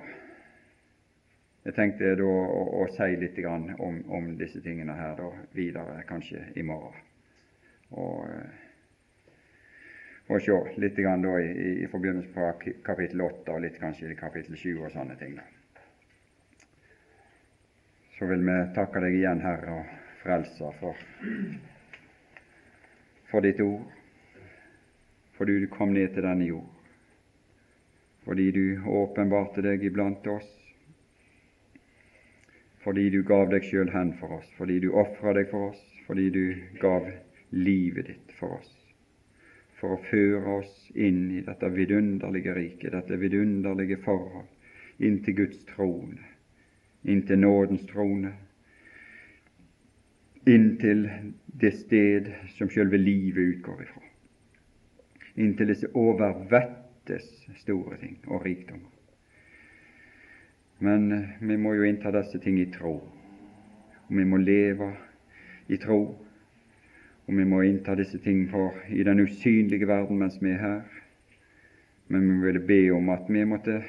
[1.61, 3.67] jeg tenkte da å, å si litt om,
[4.09, 6.97] om, disse tingene her da, videre, kanskje i morgen.
[7.91, 8.26] Og,
[10.32, 11.51] og se litt grann da i,
[11.84, 15.38] i, forbindelse med kapittel 8 og litt kanskje i kapittel 7 og sånne ting.
[15.38, 15.45] da.
[18.17, 19.93] Så vil vi takke deg igjen, Herre og
[20.24, 20.97] Frelser, for,
[23.32, 23.88] for ditt ord,
[25.38, 26.67] fordi du kom ned til denne jord,
[28.25, 30.49] fordi du åpenbarte deg iblant oss
[32.82, 36.29] fordi du gav deg sjøl hen for oss, fordi du ofra deg for oss, fordi
[36.34, 36.45] du
[36.82, 37.05] gav
[37.53, 38.71] livet ditt for oss,
[39.77, 44.49] for å føre oss inn i dette vidunderlige riket, dette vidunderlige forhold,
[44.97, 46.17] inn til Guds trone,
[47.05, 48.34] inn til nådens trone,
[50.47, 51.05] inn til
[51.61, 54.01] det sted som selve livet utgår ifra,
[55.35, 57.27] Inntil disse overvettes
[57.61, 58.89] store ting og rikdommer.
[60.83, 62.97] Men eh, vi må jo innta disse ting i tro.
[64.09, 64.89] Og vi må leve
[65.71, 66.01] i tro.
[67.27, 70.81] Og vi må innta disse ting for i den usynlige verden mens vi er her.
[72.11, 73.79] Men vi ville be om at vi måtte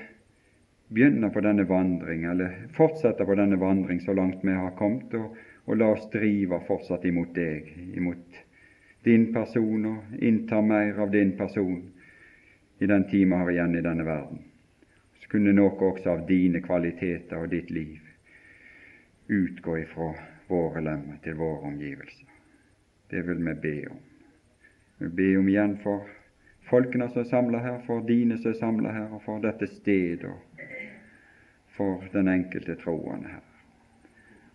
[0.93, 5.33] begynne på denne vandring, eller fortsette på denne vandring så langt vi har kommet, og,
[5.65, 8.41] og la oss drive fortsatt imot deg, imot
[9.05, 11.83] din person, og innta mer av din person
[12.79, 14.49] i den tid vi har igjen i denne verden
[15.33, 18.01] kunne noe også av dine kvaliteter og ditt liv
[19.33, 20.11] utgå ifra
[20.51, 22.27] våre lemmer til våre omgivelser.
[23.09, 24.03] Det vil vi be om.
[24.99, 26.11] Vi ber om igjen for
[26.69, 30.29] folkene som er samla her, for dine som er samla her, og for dette stedet,
[30.29, 30.69] og
[31.79, 33.52] for den enkelte troende her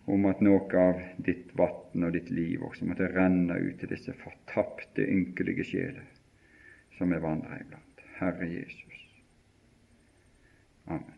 [0.08, 4.14] om at noe av ditt vann og ditt liv også måtte renne ut til disse
[4.22, 6.08] fortapte, ynkelige sjeler
[6.98, 8.04] som er vandrer iblant.
[8.18, 9.04] Herre Jesus.
[10.88, 11.17] Amen.